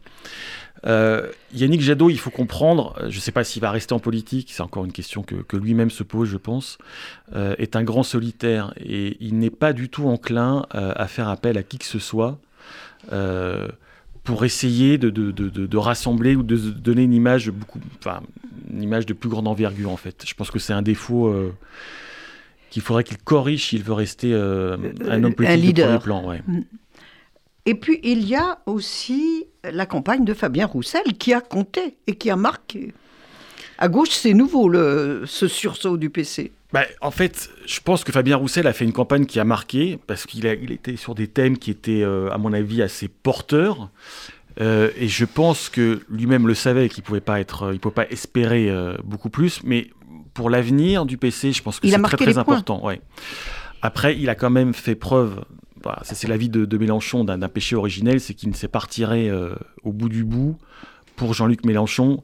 Euh, 0.85 1.31
Yannick 1.53 1.81
Jadot, 1.81 2.09
il 2.09 2.19
faut 2.19 2.29
comprendre, 2.29 2.93
je 3.07 3.15
ne 3.15 3.21
sais 3.21 3.31
pas 3.31 3.45
s'il 3.45 3.61
va 3.61 3.71
rester 3.71 3.93
en 3.93 3.99
politique, 3.99 4.51
c'est 4.51 4.63
encore 4.63 4.83
une 4.83 4.91
question 4.91 5.23
que, 5.23 5.55
lui-même 5.55 5.89
se 5.89 6.03
pose, 6.03 6.27
je 6.27 6.37
pense, 6.37 6.77
euh, 7.33 7.55
est 7.57 7.77
un 7.77 7.83
grand 7.83 8.03
solitaire 8.03 8.73
et 8.77 9.15
il 9.21 9.37
n'est 9.39 9.49
pas 9.49 9.71
du 9.71 9.87
tout 9.87 10.07
enclin 10.09 10.65
euh, 10.75 10.91
à 10.95 11.07
faire 11.07 11.29
appel 11.29 11.57
à 11.57 11.63
qui 11.63 11.77
que 11.77 11.85
ce 11.85 11.99
soit 11.99 12.37
euh, 13.11 13.67
pour 14.23 14.45
essayer 14.45 14.97
de, 14.97 15.09
de, 15.09 15.77
rassembler 15.77 16.37
ou 16.37 16.43
de 16.43 16.55
donner 16.55 17.03
une 17.03 17.13
image, 17.13 17.51
beaucoup, 17.51 17.79
enfin, 17.99 18.21
une 18.71 18.81
image 18.81 19.05
de 19.05 19.11
plus 19.11 19.27
grande 19.27 19.49
envergure 19.49 19.91
en 19.91 19.97
fait. 19.97 20.23
Je 20.25 20.33
pense 20.33 20.49
que 20.49 20.59
c'est 20.59 20.71
un 20.71 20.81
défaut 20.81 21.27
euh, 21.27 21.53
qu'il 22.73 22.81
faudrait 22.81 23.03
qu'il 23.03 23.19
corrige 23.19 23.69
s'il 23.69 23.83
veut 23.83 23.93
rester 23.93 24.33
euh, 24.33 24.77
un 25.07 25.23
homme 25.23 25.35
politique 25.35 25.53
un 25.53 25.61
leader. 25.61 25.85
de 25.85 25.97
premier 25.97 26.03
plan. 26.03 26.27
Ouais. 26.27 26.41
Et 27.67 27.75
puis 27.75 27.99
il 28.01 28.27
y 28.27 28.35
a 28.35 28.57
aussi 28.65 29.45
la 29.63 29.85
campagne 29.85 30.25
de 30.25 30.33
Fabien 30.33 30.65
Roussel 30.65 31.03
qui 31.19 31.33
a 31.33 31.41
compté 31.41 31.97
et 32.07 32.15
qui 32.15 32.31
a 32.31 32.35
marqué. 32.35 32.91
À 33.77 33.89
gauche, 33.89 34.09
c'est 34.09 34.33
nouveau 34.33 34.69
le, 34.69 35.21
ce 35.27 35.47
sursaut 35.47 35.97
du 35.97 36.09
PC. 36.09 36.51
Bah, 36.71 36.85
en 37.01 37.11
fait, 37.11 37.51
je 37.67 37.79
pense 37.79 38.03
que 38.03 38.11
Fabien 38.11 38.37
Roussel 38.37 38.65
a 38.65 38.73
fait 38.73 38.85
une 38.85 38.91
campagne 38.91 39.27
qui 39.27 39.39
a 39.39 39.43
marqué 39.43 39.99
parce 40.07 40.25
qu'il 40.25 40.45
il 40.45 40.71
était 40.71 40.95
sur 40.95 41.13
des 41.13 41.27
thèmes 41.27 41.59
qui 41.59 41.69
étaient, 41.69 42.01
euh, 42.01 42.31
à 42.31 42.39
mon 42.39 42.53
avis, 42.53 42.81
assez 42.81 43.07
porteurs. 43.07 43.91
Euh, 44.61 44.89
et 44.97 45.07
je 45.07 45.25
pense 45.25 45.69
que 45.69 46.01
lui-même 46.09 46.47
le 46.47 46.55
savait 46.55 46.89
qu'il 46.89 47.03
pouvait 47.03 47.21
pas 47.21 47.39
être, 47.39 47.71
il 47.71 47.79
pouvait 47.79 47.93
pas 47.93 48.07
espérer 48.09 48.69
euh, 48.69 48.95
beaucoup 49.03 49.29
plus. 49.29 49.61
Mais 49.63 49.87
pour 50.33 50.49
l'avenir 50.49 51.05
du 51.05 51.17
PC, 51.17 51.51
je 51.51 51.61
pense 51.61 51.79
que 51.79 51.87
c'est 51.87 52.01
très 52.01 52.17
très 52.17 52.37
important. 52.37 52.83
Ouais. 52.83 53.01
Après, 53.81 54.17
il 54.17 54.29
a 54.29 54.35
quand 54.35 54.49
même 54.49 54.73
fait 54.73 54.95
preuve 54.95 55.43
c'est 56.03 56.27
l'avis 56.27 56.49
de, 56.49 56.65
de, 56.65 56.77
Mélenchon 56.77 57.23
d'un 57.23 57.47
péché 57.49 57.75
originel, 57.75 58.19
c'est 58.19 58.33
qu'il 58.33 58.49
ne 58.49 58.53
s'est 58.53 58.67
pas 58.67 58.79
retiré 58.79 59.29
euh, 59.29 59.55
au 59.83 59.91
bout 59.91 60.09
du 60.09 60.23
bout 60.23 60.57
pour 61.15 61.33
Jean-Luc 61.33 61.65
Mélenchon. 61.65 62.23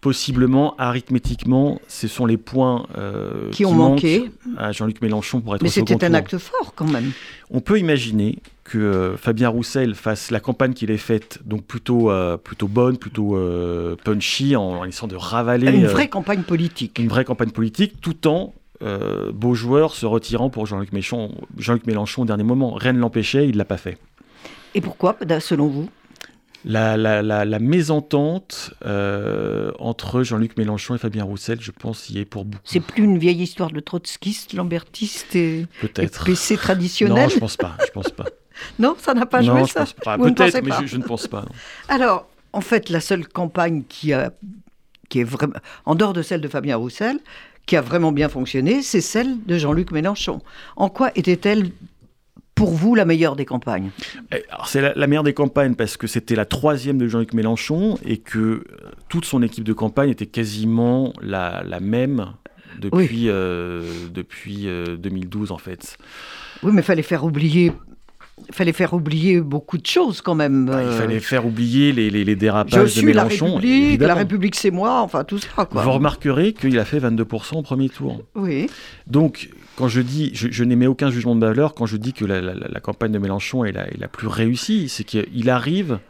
Possiblement, 0.00 0.74
arithmétiquement, 0.78 1.78
ce 1.86 2.08
sont 2.08 2.24
les 2.24 2.38
points 2.38 2.86
euh, 2.96 3.50
qui, 3.50 3.58
qui 3.58 3.66
ont 3.66 3.74
manqué 3.74 4.30
à 4.56 4.72
Jean-Luc 4.72 5.02
Mélenchon 5.02 5.42
pour 5.42 5.54
être 5.54 5.62
Mais 5.62 5.68
c'était 5.68 6.02
un 6.02 6.14
acte 6.14 6.38
fort 6.38 6.72
quand 6.74 6.86
même. 6.88 7.12
On 7.50 7.60
peut 7.60 7.78
imaginer 7.78 8.38
que 8.64 8.78
euh, 8.78 9.16
Fabien 9.18 9.50
Roussel 9.50 9.94
fasse 9.94 10.30
la 10.30 10.40
campagne 10.40 10.72
qu'il 10.72 10.90
ait 10.90 10.96
faite, 10.96 11.40
donc 11.44 11.64
plutôt, 11.64 12.10
euh, 12.10 12.38
plutôt 12.38 12.66
bonne, 12.66 12.96
plutôt 12.96 13.38
punchy, 14.02 14.56
en, 14.56 14.62
en 14.62 14.84
essayant 14.86 15.06
de 15.06 15.16
ravaler. 15.16 15.70
Une 15.70 15.86
vraie 15.86 16.08
campagne 16.08 16.44
politique. 16.44 16.98
Une 16.98 17.08
vraie 17.08 17.26
campagne 17.26 17.50
politique, 17.50 18.00
tout 18.00 18.26
en 18.26 18.54
beau 19.34 19.52
joueur 19.52 19.92
se 19.92 20.06
retirant 20.06 20.48
pour 20.48 20.64
Jean-Luc 20.64 20.92
Mélenchon, 20.92 21.34
Jean 21.58 21.76
Mélenchon 21.86 22.22
au 22.22 22.24
dernier 22.24 22.44
moment. 22.44 22.72
Rien 22.72 22.94
ne 22.94 23.00
l'empêchait, 23.00 23.46
il 23.46 23.52
ne 23.52 23.58
l'a 23.58 23.66
pas 23.66 23.76
fait. 23.76 23.98
Et 24.74 24.80
pourquoi, 24.80 25.14
selon 25.40 25.66
vous? 25.66 25.90
La, 26.64 26.96
la, 26.96 27.22
la, 27.22 27.44
la, 27.44 27.58
mésentente 27.58 28.74
euh, 28.84 29.72
entre 29.78 30.22
Jean-Luc 30.22 30.56
Mélenchon 30.56 30.94
et 30.94 30.98
Fabien 30.98 31.24
Roussel, 31.24 31.60
je 31.60 31.70
pense, 31.70 32.10
y 32.10 32.18
est 32.18 32.24
pour 32.24 32.44
beaucoup. 32.44 32.62
C'est 32.64 32.80
plus 32.80 33.04
une 33.04 33.18
vieille 33.18 33.42
histoire 33.42 33.70
de 33.70 33.80
trotskiste, 33.80 34.52
lambertiste 34.52 35.34
et, 35.36 35.66
Peut-être. 35.80 36.22
et 36.22 36.32
PC 36.32 36.56
traditionnel 36.56 37.24
Non, 37.24 37.28
je 37.28 37.38
pense 37.38 37.56
pas. 37.56 37.76
Je 37.86 37.90
pense 37.90 38.10
pas. 38.10 38.26
non, 38.78 38.94
ça 38.98 39.14
n'a 39.14 39.26
pas 39.26 39.42
non, 39.42 39.56
joué 39.56 39.64
je 39.66 39.72
ça. 39.72 39.80
Pense 39.80 39.92
pas. 39.94 40.16
Vous 40.16 40.28
ne 40.28 40.34
Peut-être, 40.34 40.62
mais 40.62 40.70
pas 40.70 40.80
je, 40.82 40.86
je, 40.86 40.96
ne 40.96 41.02
pense 41.02 41.26
pas. 41.26 41.42
Non. 41.42 41.52
Alors, 41.88 42.28
en 42.52 42.60
fait, 42.60 42.90
la 42.90 43.00
seule 43.00 43.26
campagne 43.26 43.84
qui 43.88 44.12
a, 44.12 44.32
qui 45.08 45.20
est 45.20 45.24
vraiment, 45.24 45.54
en 45.86 45.94
dehors 45.94 46.12
de 46.12 46.22
celle 46.22 46.40
de 46.40 46.48
Fabien 46.48 46.76
Roussel, 46.76 47.18
qui 47.66 47.76
a 47.76 47.80
vraiment 47.80 48.12
bien 48.12 48.28
fonctionné, 48.28 48.82
c'est 48.82 49.00
celle 49.00 49.44
de 49.44 49.56
Jean-Luc 49.56 49.92
Mélenchon. 49.92 50.40
En 50.76 50.88
quoi 50.88 51.10
était-elle 51.14 51.70
pour 52.60 52.72
vous 52.74 52.94
la 52.94 53.06
meilleure 53.06 53.36
des 53.36 53.46
campagnes? 53.46 53.90
C'est 54.66 54.82
la, 54.82 54.92
la, 54.94 55.06
meilleure 55.06 55.24
des 55.24 55.32
campagnes 55.32 55.74
parce 55.74 55.96
que 55.96 56.06
c'était 56.06 56.34
la 56.34 56.44
troisième 56.44 56.98
de 56.98 57.08
Jean-Luc 57.08 57.32
Mélenchon 57.32 57.98
et 58.04 58.18
que 58.18 58.38
euh, 58.38 58.64
toute 59.08 59.24
son 59.24 59.42
équipe 59.42 59.64
de 59.64 59.72
campagne 59.72 60.10
était 60.10 60.26
quasiment 60.26 61.14
la, 61.22 61.62
la 61.66 61.80
même 61.80 62.26
depuis, 62.78 62.98
oui. 63.06 63.24
euh, 63.28 63.82
depuis 64.12 64.68
euh, 64.68 64.96
2012 64.96 65.52
en 65.52 65.58
fait. 65.58 65.96
Oui, 66.62 66.72
mais 66.74 66.82
il 66.82 66.84
fallait 66.84 67.02
faire 67.02 67.24
oublier 67.24 67.72
il 68.48 68.54
fallait 68.54 68.72
faire 68.72 68.94
oublier 68.94 69.40
beaucoup 69.40 69.78
de 69.78 69.86
choses 69.86 70.20
quand 70.20 70.34
même. 70.34 70.66
Bah, 70.66 70.82
il 70.82 70.96
fallait 70.96 71.20
faire 71.20 71.46
oublier 71.46 71.92
les, 71.92 72.10
les, 72.10 72.24
les 72.24 72.36
dérapages 72.36 72.84
Je 72.84 72.86
suis 72.86 73.00
de 73.02 73.06
Mélenchon. 73.06 73.46
La 73.46 73.52
République, 73.52 73.84
évidemment. 73.84 74.08
la 74.08 74.14
République 74.14 74.54
c'est 74.54 74.70
moi, 74.70 75.00
enfin 75.02 75.24
tout 75.24 75.38
ça. 75.38 75.66
Quoi. 75.66 75.82
Vous 75.82 75.92
remarquerez 75.92 76.52
qu'il 76.52 76.78
a 76.78 76.84
fait 76.84 76.98
22% 76.98 77.56
au 77.58 77.62
premier 77.62 77.88
tour. 77.88 78.22
Oui. 78.34 78.68
Donc, 79.06 79.50
quand 79.80 79.88
je 79.88 80.02
dis, 80.02 80.30
je, 80.34 80.62
n'émets 80.62 80.86
aucun 80.86 81.10
jugement 81.10 81.34
de 81.34 81.40
valeur 81.40 81.72
quand 81.72 81.86
je 81.86 81.96
dis 81.96 82.12
que 82.12 82.26
la, 82.26 82.80
campagne 82.80 83.12
de 83.12 83.18
Mélenchon 83.18 83.64
est 83.64 83.72
la, 83.72 84.08
plus 84.08 84.26
réussie, 84.26 84.90
c'est 84.90 85.04
qu'il 85.04 85.48
arrive. 85.48 86.00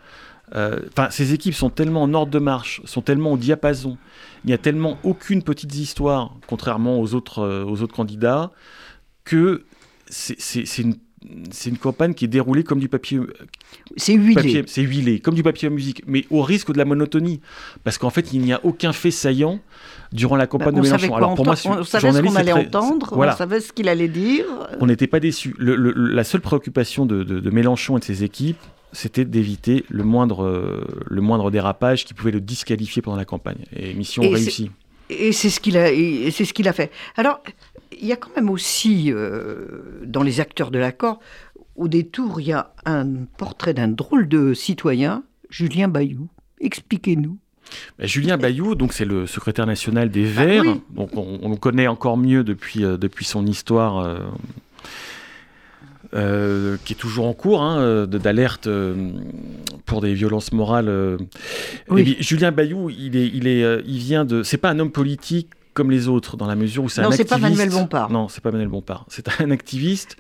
Enfin, 0.52 0.58
euh, 1.04 1.10
ces 1.10 1.34
équipes 1.34 1.54
sont 1.54 1.70
tellement 1.70 2.02
en 2.02 2.12
ordre 2.12 2.32
de 2.32 2.40
marche, 2.40 2.82
sont 2.84 3.00
tellement 3.00 3.30
au 3.30 3.36
diapason. 3.36 3.96
Il 4.44 4.48
n'y 4.48 4.52
a 4.52 4.58
tellement 4.58 4.98
aucune 5.04 5.44
petite 5.44 5.72
histoire, 5.76 6.34
contrairement 6.48 6.98
aux 7.00 7.14
autres, 7.14 7.44
euh, 7.44 7.64
aux 7.64 7.80
autres 7.82 7.94
candidats, 7.94 8.50
que 9.22 9.64
c'est 10.08 10.78
une 10.78 10.96
c'est 11.50 11.68
une 11.68 11.76
campagne 11.76 12.14
qui 12.14 12.24
est 12.24 12.28
déroulée 12.28 12.64
comme 12.64 12.80
du 12.80 12.88
papier. 12.88 13.20
C'est 13.96 14.14
huilé. 14.14 14.64
C'est 14.66 14.82
huilé, 14.82 15.20
comme 15.20 15.34
du 15.34 15.42
papier 15.42 15.68
à 15.68 15.70
musique, 15.70 16.02
mais 16.06 16.24
au 16.30 16.42
risque 16.42 16.72
de 16.72 16.78
la 16.78 16.86
monotonie. 16.86 17.40
Parce 17.84 17.98
qu'en 17.98 18.10
fait, 18.10 18.32
il 18.32 18.40
n'y 18.40 18.52
a 18.52 18.60
aucun 18.64 18.92
fait 18.92 19.10
saillant 19.10 19.60
durant 20.12 20.36
la 20.36 20.46
campagne 20.46 20.74
bah, 20.74 20.80
de 20.80 20.86
Mélenchon. 20.86 21.14
Alors 21.14 21.34
pour 21.34 21.44
moi, 21.44 21.54
on 21.66 21.84
savait 21.84 22.12
ce 22.12 22.22
qu'on 22.22 22.36
allait 22.36 22.52
très... 22.52 22.66
entendre, 22.66 23.10
voilà. 23.14 23.34
on 23.34 23.36
savait 23.36 23.60
ce 23.60 23.72
qu'il 23.72 23.88
allait 23.88 24.08
dire. 24.08 24.46
On 24.80 24.86
n'était 24.86 25.06
pas 25.06 25.20
déçus. 25.20 25.54
Le, 25.58 25.76
le, 25.76 25.92
la 25.92 26.24
seule 26.24 26.40
préoccupation 26.40 27.04
de, 27.04 27.22
de, 27.22 27.38
de, 27.38 27.50
Mélenchon 27.50 27.98
et 27.98 28.00
de 28.00 28.04
ses 28.04 28.24
équipes, 28.24 28.60
c'était 28.92 29.26
d'éviter 29.26 29.84
le 29.90 30.04
moindre, 30.04 30.44
euh, 30.44 30.84
le 31.06 31.20
moindre 31.20 31.50
dérapage 31.50 32.06
qui 32.06 32.14
pouvait 32.14 32.32
le 32.32 32.40
disqualifier 32.40 33.02
pendant 33.02 33.18
la 33.18 33.26
campagne. 33.26 33.64
Et 33.76 33.92
mission 33.92 34.22
et 34.22 34.28
réussie. 34.28 34.70
Et 35.10 35.32
c'est 35.32 35.50
ce 35.50 35.58
qu'il 35.58 35.76
a, 35.76 35.88
c'est 36.30 36.44
ce 36.44 36.52
qu'il 36.54 36.68
a 36.68 36.72
fait. 36.72 36.90
Alors, 37.16 37.42
il 38.00 38.06
y 38.06 38.12
a 38.12 38.16
quand 38.16 38.34
même 38.34 38.50
aussi 38.50 39.12
euh, 39.12 40.00
dans 40.04 40.22
les 40.22 40.40
acteurs 40.40 40.70
de 40.70 40.78
l'accord, 40.78 41.20
au 41.76 41.88
détour, 41.88 42.40
il 42.40 42.48
y 42.48 42.52
a 42.52 42.72
un 42.84 43.06
portrait 43.36 43.74
d'un 43.74 43.88
drôle 43.88 44.28
de 44.28 44.54
citoyen, 44.54 45.22
Julien 45.50 45.88
Bayou. 45.88 46.28
Expliquez-nous. 46.60 47.38
Ben, 47.98 48.06
Julien 48.06 48.36
Bayou, 48.36 48.74
donc 48.74 48.92
c'est 48.92 49.04
le 49.04 49.26
secrétaire 49.26 49.66
national 49.66 50.10
des 50.10 50.24
Verts. 50.24 50.64
Ah, 50.66 50.72
oui. 50.72 50.80
Donc 50.90 51.16
on, 51.16 51.38
on, 51.42 51.50
le 51.50 51.56
connaît 51.56 51.86
encore 51.86 52.16
mieux 52.16 52.42
depuis, 52.42 52.84
euh, 52.84 52.96
depuis 52.96 53.24
son 53.24 53.46
histoire. 53.46 53.98
Euh, 53.98 54.18
euh, 56.12 56.76
qui 56.84 56.94
est 56.94 56.96
toujours 56.96 57.26
en 57.26 57.34
cours, 57.34 57.62
hein, 57.62 58.04
d'alerte 58.06 58.66
euh, 58.66 59.12
pour 59.86 60.00
des 60.00 60.12
violences 60.12 60.52
morales. 60.52 60.88
euh. 60.88 61.16
Oui. 61.88 62.00
Et 62.00 62.04
puis, 62.04 62.16
Julien 62.18 62.50
Bayou, 62.50 62.90
il, 62.90 63.16
est, 63.16 63.28
il, 63.28 63.46
est, 63.46 63.62
il 63.86 63.98
vient 63.98 64.24
de. 64.24 64.42
C'est 64.42 64.56
pas 64.56 64.70
un 64.70 64.80
homme 64.80 64.90
politique 64.90 65.50
comme 65.74 65.90
les 65.90 66.08
autres, 66.08 66.36
dans 66.36 66.46
la 66.46 66.56
mesure 66.56 66.84
où 66.84 66.88
c'est 66.88 67.00
un 67.00 67.04
Non, 67.04 67.10
c'est 67.10 67.22
activiste. 67.22 67.42
pas 67.42 67.48
Manuel 67.48 67.70
Bompard. 67.70 68.10
Non, 68.10 68.28
c'est 68.28 68.42
pas 68.42 68.50
Manuel 68.50 68.68
Bompard. 68.68 69.04
C'est 69.08 69.28
un 69.40 69.50
activiste 69.50 70.16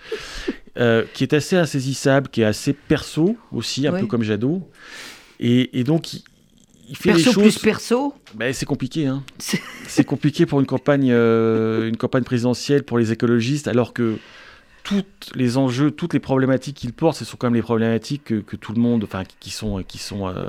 euh, 0.78 1.04
qui 1.14 1.24
est 1.24 1.32
assez 1.34 1.56
insaisissable, 1.56 2.28
qui 2.28 2.42
est 2.42 2.44
assez 2.44 2.72
perso 2.72 3.36
aussi, 3.52 3.86
un 3.86 3.92
Oui. 3.94 4.00
peu 4.00 4.06
comme 4.06 4.22
Jadot. 4.22 4.62
Et, 5.40 5.78
et 5.78 5.84
donc, 5.84 6.12
il, 6.12 6.22
il 6.88 6.96
fait 6.96 7.10
Perso 7.12 7.28
les 7.28 7.32
choses. 7.32 7.42
plus 7.54 7.58
perso. 7.62 8.14
Ben, 8.34 8.52
c'est 8.52 8.66
compliqué, 8.66 9.06
hein. 9.06 9.22
C'est- 9.86 10.04
compliqué 10.04 10.46
pour 10.46 10.60
une 10.60 10.66
campagne, 10.66 11.08
euh, 11.10 11.88
une 11.88 11.96
campagne 11.96 12.24
présidentielle 12.24 12.82
pour 12.84 12.98
les 12.98 13.10
écologistes, 13.12 13.66
alors 13.68 13.92
que 13.92 14.16
tous 14.82 15.04
les 15.34 15.56
enjeux, 15.58 15.90
toutes 15.90 16.14
les 16.14 16.20
problématiques 16.20 16.76
qu'il 16.76 16.92
porte, 16.92 17.16
ce 17.18 17.24
sont 17.24 17.36
quand 17.36 17.48
même 17.48 17.54
les 17.54 17.62
problématiques 17.62 18.24
que, 18.24 18.34
que 18.36 18.56
tout 18.56 18.72
le 18.72 18.80
monde, 18.80 19.04
enfin, 19.04 19.24
qui- 19.40 19.50
sont, 19.50 19.82
qui 19.86 19.98
sont 19.98 20.26
euh, 20.28 20.46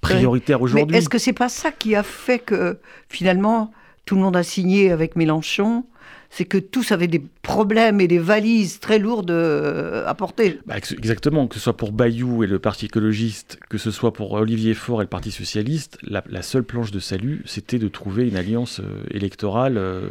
prioritaires 0.00 0.62
aujourd'hui. 0.62 0.96
est-ce 0.96 1.08
que 1.08 1.18
c'est 1.18 1.32
pas 1.32 1.48
ça 1.48 1.70
qui 1.70 1.94
a 1.94 2.02
fait 2.02 2.38
que 2.38 2.78
finalement 3.08 3.72
tout 4.08 4.14
le 4.16 4.22
monde 4.22 4.36
a 4.36 4.42
signé 4.42 4.90
avec 4.90 5.16
Mélenchon 5.16 5.84
C'est 6.30 6.44
que 6.46 6.58
tous 6.58 6.92
avaient 6.92 7.08
des 7.16 7.22
problèmes 7.42 8.00
et 8.00 8.08
des 8.08 8.18
valises 8.18 8.80
très 8.80 8.98
lourdes 8.98 9.30
euh, 9.30 10.06
à 10.06 10.14
porter. 10.14 10.58
Bah, 10.66 10.76
ex- 10.78 10.92
exactement, 10.92 11.46
que 11.48 11.54
ce 11.56 11.60
soit 11.60 11.76
pour 11.76 11.92
Bayou 11.92 12.42
et 12.44 12.46
le 12.46 12.58
Parti 12.58 12.86
écologiste, 12.86 13.58
que 13.68 13.78
ce 13.78 13.90
soit 13.90 14.12
pour 14.12 14.32
Olivier 14.32 14.74
Faure 14.74 15.00
et 15.02 15.04
le 15.04 15.08
Parti 15.08 15.30
socialiste, 15.30 15.98
la, 16.02 16.22
la 16.28 16.42
seule 16.42 16.64
planche 16.64 16.90
de 16.90 17.00
salut, 17.00 17.42
c'était 17.44 17.78
de 17.78 17.88
trouver 17.88 18.26
une 18.28 18.36
alliance 18.36 18.80
euh, 18.80 19.04
électorale 19.10 19.76
euh, 19.78 20.08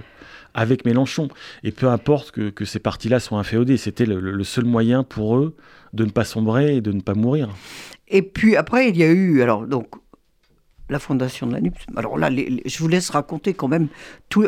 avec 0.54 0.86
Mélenchon. 0.86 1.28
Et 1.64 1.72
peu 1.72 1.88
importe 1.88 2.32
que, 2.32 2.50
que 2.52 2.66
ces 2.66 2.80
partis-là 2.80 3.20
soient 3.20 3.40
inféodés, 3.40 3.78
c'était 3.78 4.06
le- 4.06 4.20
le 4.20 4.44
seul 4.44 4.66
moyen 4.66 5.04
pour 5.04 5.38
eux 5.38 5.56
de 5.94 6.04
ne 6.06 6.12
pas 6.12 6.26
sombrer 6.26 6.78
et 6.78 6.82
de 6.82 6.92
ne 6.92 7.02
pas 7.02 7.14
mourir. 7.16 7.50
Et 8.08 8.22
puis 8.22 8.56
après, 8.56 8.90
il 8.90 8.98
y 8.98 9.04
a 9.04 9.12
eu 9.12 9.42
alors 9.42 9.66
donc 9.68 9.88
la 10.90 11.00
fondation 11.00 11.48
de 11.48 11.54
la 11.54 11.62
NUPS. 11.62 11.86
Alors 11.96 12.18
là, 12.18 12.30
je 12.32 12.80
vous 12.80 12.88
laisse 12.88 13.10
raconter 13.10 13.54
quand 13.54 13.68
même 13.68 13.88
tous 14.30 14.48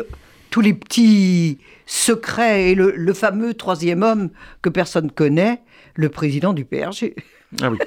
tous 0.50 0.60
les 0.60 0.74
petits 0.74 1.58
secrets 1.86 2.70
et 2.70 2.74
le, 2.74 2.92
le 2.96 3.14
fameux 3.14 3.54
troisième 3.54 4.02
homme 4.02 4.30
que 4.62 4.68
personne 4.68 5.10
connaît, 5.10 5.62
le 5.94 6.08
président 6.08 6.52
du 6.52 6.64
PRG. 6.64 7.14
Ah 7.60 7.68
oui, 7.70 7.78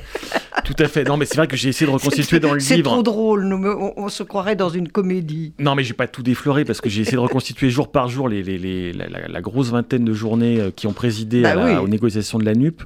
tout 0.66 0.76
à 0.80 0.88
fait. 0.90 1.06
Non, 1.06 1.16
mais 1.16 1.26
c'est 1.26 1.38
vrai 1.38 1.48
que 1.48 1.56
j'ai 1.56 1.70
essayé 1.70 1.88
de 1.88 1.92
reconstituer 1.96 2.40
dans 2.42 2.54
le 2.54 2.60
C'est 2.60 2.76
livre. 2.76 2.92
trop 2.92 3.02
drôle, 3.04 3.46
nous, 3.46 3.66
on, 3.66 3.94
on 3.96 4.10
se 4.10 4.22
croirait 4.24 4.58
dans 4.58 4.68
une 4.70 4.90
comédie. 4.90 5.54
Non, 5.58 5.74
mais 5.74 5.84
j'ai 5.86 5.94
pas 5.94 6.08
tout 6.08 6.22
défloré 6.22 6.66
parce 6.66 6.82
que 6.82 6.90
j'ai 6.90 7.02
essayé 7.02 7.16
de 7.16 7.22
reconstituer 7.22 7.70
jour 7.70 7.90
par 7.90 8.10
jour 8.10 8.28
les, 8.28 8.44
les- 8.44 8.58
les- 8.58 8.92
la, 8.92 9.08
la- 9.08 9.28
la 9.30 9.42
grosse 9.42 9.70
vingtaine 9.70 10.04
de 10.04 10.14
journées 10.14 10.60
euh, 10.60 10.72
qui 10.76 10.86
ont 10.88 10.92
présidé 10.94 11.46
à 11.46 11.56
Bah 11.56 11.64
la- 11.64 11.66
oui. 11.66 11.78
aux 11.86 11.88
négociations 11.88 12.40
de 12.40 12.44
la 12.46 12.56
NUP. 12.56 12.84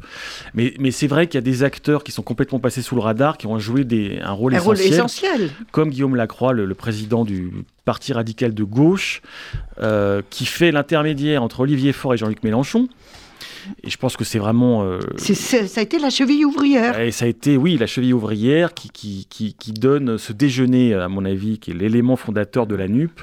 Mais, 0.53 0.75
mais 0.79 0.91
c'est 0.91 1.07
vrai 1.07 1.25
qu'il 1.25 1.35
y 1.37 1.39
a 1.39 1.41
des 1.41 1.63
acteurs 1.63 2.03
qui 2.03 2.11
sont 2.11 2.21
complètement 2.21 2.59
passés 2.59 2.83
sous 2.83 2.93
le 2.95 3.01
radar, 3.01 3.37
qui 3.37 3.47
ont 3.47 3.57
joué 3.57 3.83
des, 3.83 4.19
un 4.21 4.31
rôle 4.33 4.53
Un 4.53 4.59
rôle 4.59 4.75
essentiel, 4.75 4.93
essentiel. 5.41 5.49
comme 5.71 5.89
Guillaume 5.89 6.15
Lacroix, 6.15 6.53
le, 6.53 6.65
le 6.65 6.75
président 6.75 7.25
du 7.25 7.51
Parti 7.85 8.13
radical 8.13 8.53
de 8.53 8.63
gauche, 8.63 9.21
euh, 9.81 10.21
qui 10.29 10.45
fait 10.45 10.71
l'intermédiaire 10.71 11.41
entre 11.41 11.61
Olivier 11.61 11.93
Faure 11.93 12.13
et 12.13 12.17
Jean-Luc 12.17 12.43
Mélenchon. 12.43 12.87
Et 13.83 13.89
je 13.89 13.97
pense 13.97 14.17
que 14.17 14.23
c'est 14.23 14.39
vraiment. 14.39 14.83
euh, 14.83 14.99
ça 15.17 15.79
a 15.79 15.83
été 15.83 15.99
la 15.99 16.09
cheville 16.09 16.45
ouvrière. 16.45 16.99
et 16.99 17.11
ça 17.11 17.25
a 17.25 17.27
été, 17.27 17.57
oui, 17.57 17.77
la 17.77 17.87
cheville 17.87 18.13
ouvrière 18.13 18.73
qui, 18.73 18.89
qui, 18.89 19.25
qui, 19.29 19.53
qui 19.53 19.71
donne 19.73 20.17
ce 20.17 20.33
déjeuner, 20.33 20.93
à 20.93 21.07
mon 21.09 21.25
avis, 21.25 21.59
qui 21.59 21.71
est 21.71 21.73
l'élément 21.73 22.15
fondateur 22.15 22.67
de 22.67 22.75
la 22.75 22.87
NUP, 22.87 23.21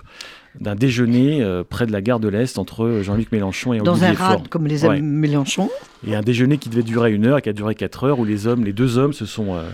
d'un 0.61 0.75
déjeuner 0.77 1.43
euh, 1.43 1.65
près 1.65 1.85
de 1.87 1.93
la 1.93 2.01
gare 2.01 2.21
de 2.21 2.29
l'Est 2.29 2.59
entre 2.59 3.01
Jean-Luc 3.03 3.33
Mélenchon 3.33 3.73
et 3.73 3.79
Dans 3.79 3.93
Olivier 3.93 4.09
un 4.11 4.15
Faure. 4.15 4.27
rad, 4.29 4.49
comme 4.49 4.67
les 4.67 4.85
aime 4.85 4.91
Ouais. 4.93 5.01
Mélenchon. 5.01 5.69
Et 6.07 6.15
un 6.15 6.21
déjeuner 6.23 6.59
qui 6.59 6.69
devait 6.69 6.83
durer 6.85 7.13
une 7.13 7.27
heure 7.27 7.39
et 7.39 7.43
qui 7.43 7.49
a 7.49 7.53
duré 7.53 7.75
quatre 7.75 8.05
heures, 8.05 8.19
où 8.21 8.25
les 8.25 8.47
hommes, 8.47 8.65
les 8.65 8.73
deux 8.73 8.97
hommes 8.99 9.13
se 9.13 9.27
sont, 9.27 9.55
euh, 9.57 9.69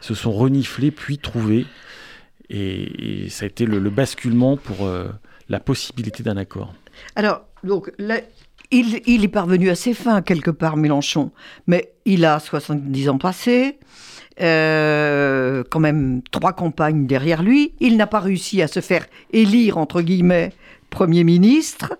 se 0.00 0.14
sont 0.14 0.32
reniflés 0.32 0.90
puis 0.90 1.16
trouvés. 1.18 1.64
Et, 2.50 3.24
et 3.24 3.28
ça 3.30 3.44
a 3.44 3.48
été 3.48 3.64
le, 3.64 3.78
le 3.78 3.90
basculement 3.90 4.56
pour 4.58 4.86
euh, 4.86 5.06
la 5.48 5.60
possibilité 5.60 6.22
d'un 6.22 6.36
accord. 6.36 6.74
Alors, 7.16 7.42
donc, 7.64 7.90
là, 7.98 8.20
il, 8.72 9.24
est 9.24 9.28
parvenu 9.28 9.70
à 9.70 9.74
ses 9.74 9.94
fins, 9.94 10.22
quelque 10.22 10.50
part, 10.50 10.76
Mélenchon. 10.76 11.30
Mais 11.66 11.92
il 12.04 12.24
a 12.24 12.40
70 12.40 13.08
ans 13.10 13.18
passés, 13.18 13.78
euh, 14.40 15.62
quand 15.70 15.80
même 15.80 16.22
trois 16.30 16.52
campagnes 16.52 17.06
derrière 17.06 17.42
lui. 17.42 17.74
Il 17.80 17.96
n'a 17.96 18.06
pas 18.06 18.20
réussi 18.20 18.62
à 18.62 18.68
se 18.68 18.80
faire 18.80 19.06
élire, 19.32 19.78
entre 19.78 20.02
guillemets, 20.02 20.52
Premier 20.90 21.24
ministre. 21.24 21.98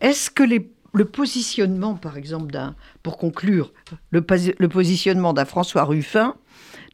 Est-ce 0.00 0.30
que 0.30 0.42
le 0.42 1.04
positionnement, 1.04 1.94
par 1.94 2.16
exemple, 2.16 2.52
d'un, 2.52 2.74
pour 3.02 3.18
conclure, 3.18 3.72
le 4.10 4.20
positionnement 4.68 5.32
d'un 5.32 5.44
François 5.44 5.84
Ruffin 5.84 6.34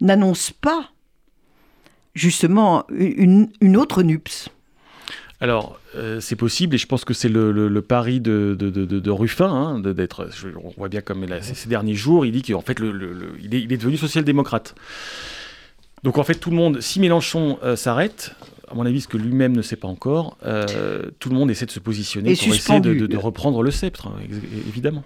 n'annonce 0.00 0.50
pas 0.50 0.90
justement 2.14 2.84
une, 2.90 3.50
une 3.60 3.76
autre 3.76 4.02
NUPS 4.02 4.48
Alors, 5.40 5.78
euh, 5.96 6.20
c'est 6.20 6.36
possible, 6.36 6.74
et 6.74 6.78
je 6.78 6.86
pense 6.86 7.04
que 7.04 7.14
c'est 7.14 7.28
le, 7.28 7.52
le- 7.52 7.68
le 7.68 7.82
pari 7.82 8.20
de, 8.20 8.56
de, 8.58 8.70
de- 8.70 8.84
de- 8.86 9.10
Ruffin, 9.10 9.48
hein, 9.50 9.78
d'être. 9.80 10.28
On 10.62 10.70
voit 10.76 10.88
bien 10.88 11.00
comme 11.00 11.24
là, 11.24 11.40
ces, 11.42 11.54
ces 11.54 11.68
derniers 11.68 11.94
jours, 11.94 12.24
il 12.26 12.32
dit 12.32 12.42
qu'en 12.42 12.60
fait, 12.60 12.78
le, 12.80 13.36
il, 13.42 13.54
est, 13.54 13.60
il 13.62 13.72
est 13.72 13.76
devenu 13.76 13.96
social-démocrate. 13.96 14.74
Donc, 16.02 16.18
en 16.18 16.22
fait, 16.24 16.34
tout 16.34 16.50
le 16.50 16.56
monde, 16.56 16.80
si 16.80 17.00
Mélenchon 17.00 17.58
euh, 17.62 17.76
s'arrête, 17.76 18.34
à 18.68 18.74
mon 18.74 18.84
avis, 18.84 19.00
ce 19.00 19.08
que 19.08 19.16
lui-même 19.16 19.56
ne 19.56 19.62
sait 19.62 19.76
pas 19.76 19.88
encore, 19.88 20.36
euh, 20.44 21.10
tout 21.18 21.30
le 21.30 21.34
monde 21.36 21.50
essaie 21.50 21.66
de 21.66 21.70
se 21.70 21.80
positionner 21.80 22.32
Et 22.32 22.34
pour 22.34 22.42
essayer 22.42 22.50
de, 22.52 22.56
suspendu. 22.58 22.96
de- 22.96 23.06
de 23.06 23.16
reprendre 23.16 23.62
le 23.62 23.70
sceptre, 23.70 24.08
hein, 24.08 24.16
évidemment. 24.68 25.04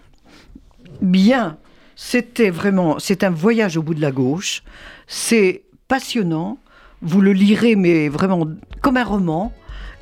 Bien, 1.00 1.56
c'était 1.96 2.50
vraiment, 2.50 2.98
c'est 2.98 3.22
un 3.24 3.30
voyage 3.30 3.76
au 3.76 3.82
bout 3.82 3.94
de 3.94 4.00
la 4.00 4.10
gauche. 4.10 4.62
C'est 5.06 5.62
passionnant. 5.86 6.58
Vous 7.00 7.20
le 7.20 7.32
lirez, 7.32 7.76
mais 7.76 8.08
vraiment 8.08 8.48
comme 8.80 8.96
un 8.96 9.04
roman. 9.04 9.52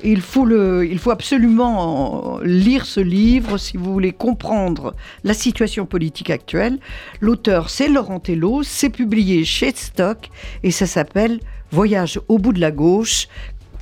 Il 0.03 0.21
faut, 0.21 0.45
absolument 1.09 2.39
lire 2.43 2.85
ce 2.85 2.99
livre 2.99 3.57
si 3.57 3.77
vous 3.77 3.91
voulez 3.91 4.11
comprendre 4.11 4.93
la 5.23 5.33
situation 5.33 5.85
politique 5.85 6.29
actuelle. 6.29 6.77
L'auteur, 7.19 7.69
c'est 7.69 7.87
Laurent 7.87 8.19
Tello, 8.19 8.61
c'est 8.63 8.91
publié 8.91 9.43
chez 9.43 9.71
Stock 9.75 10.29
et 10.63 10.71
ça 10.71 10.85
s'appelle 10.85 11.39
Voyage 11.71 12.19
au 12.27 12.37
bout 12.37 12.53
de 12.53 12.61
la 12.61 12.71
gauche 12.71 13.27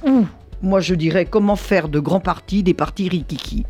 ou, 0.07 0.25
moi 0.61 0.79
je 0.79 0.95
dirais, 0.95 1.25
comment 1.25 1.57
faire 1.57 1.89
de 1.89 1.99
grands 1.99 2.21
partis 2.21 2.63
des 2.63 2.73
partis 2.73 3.09
rikiki. 3.09 3.65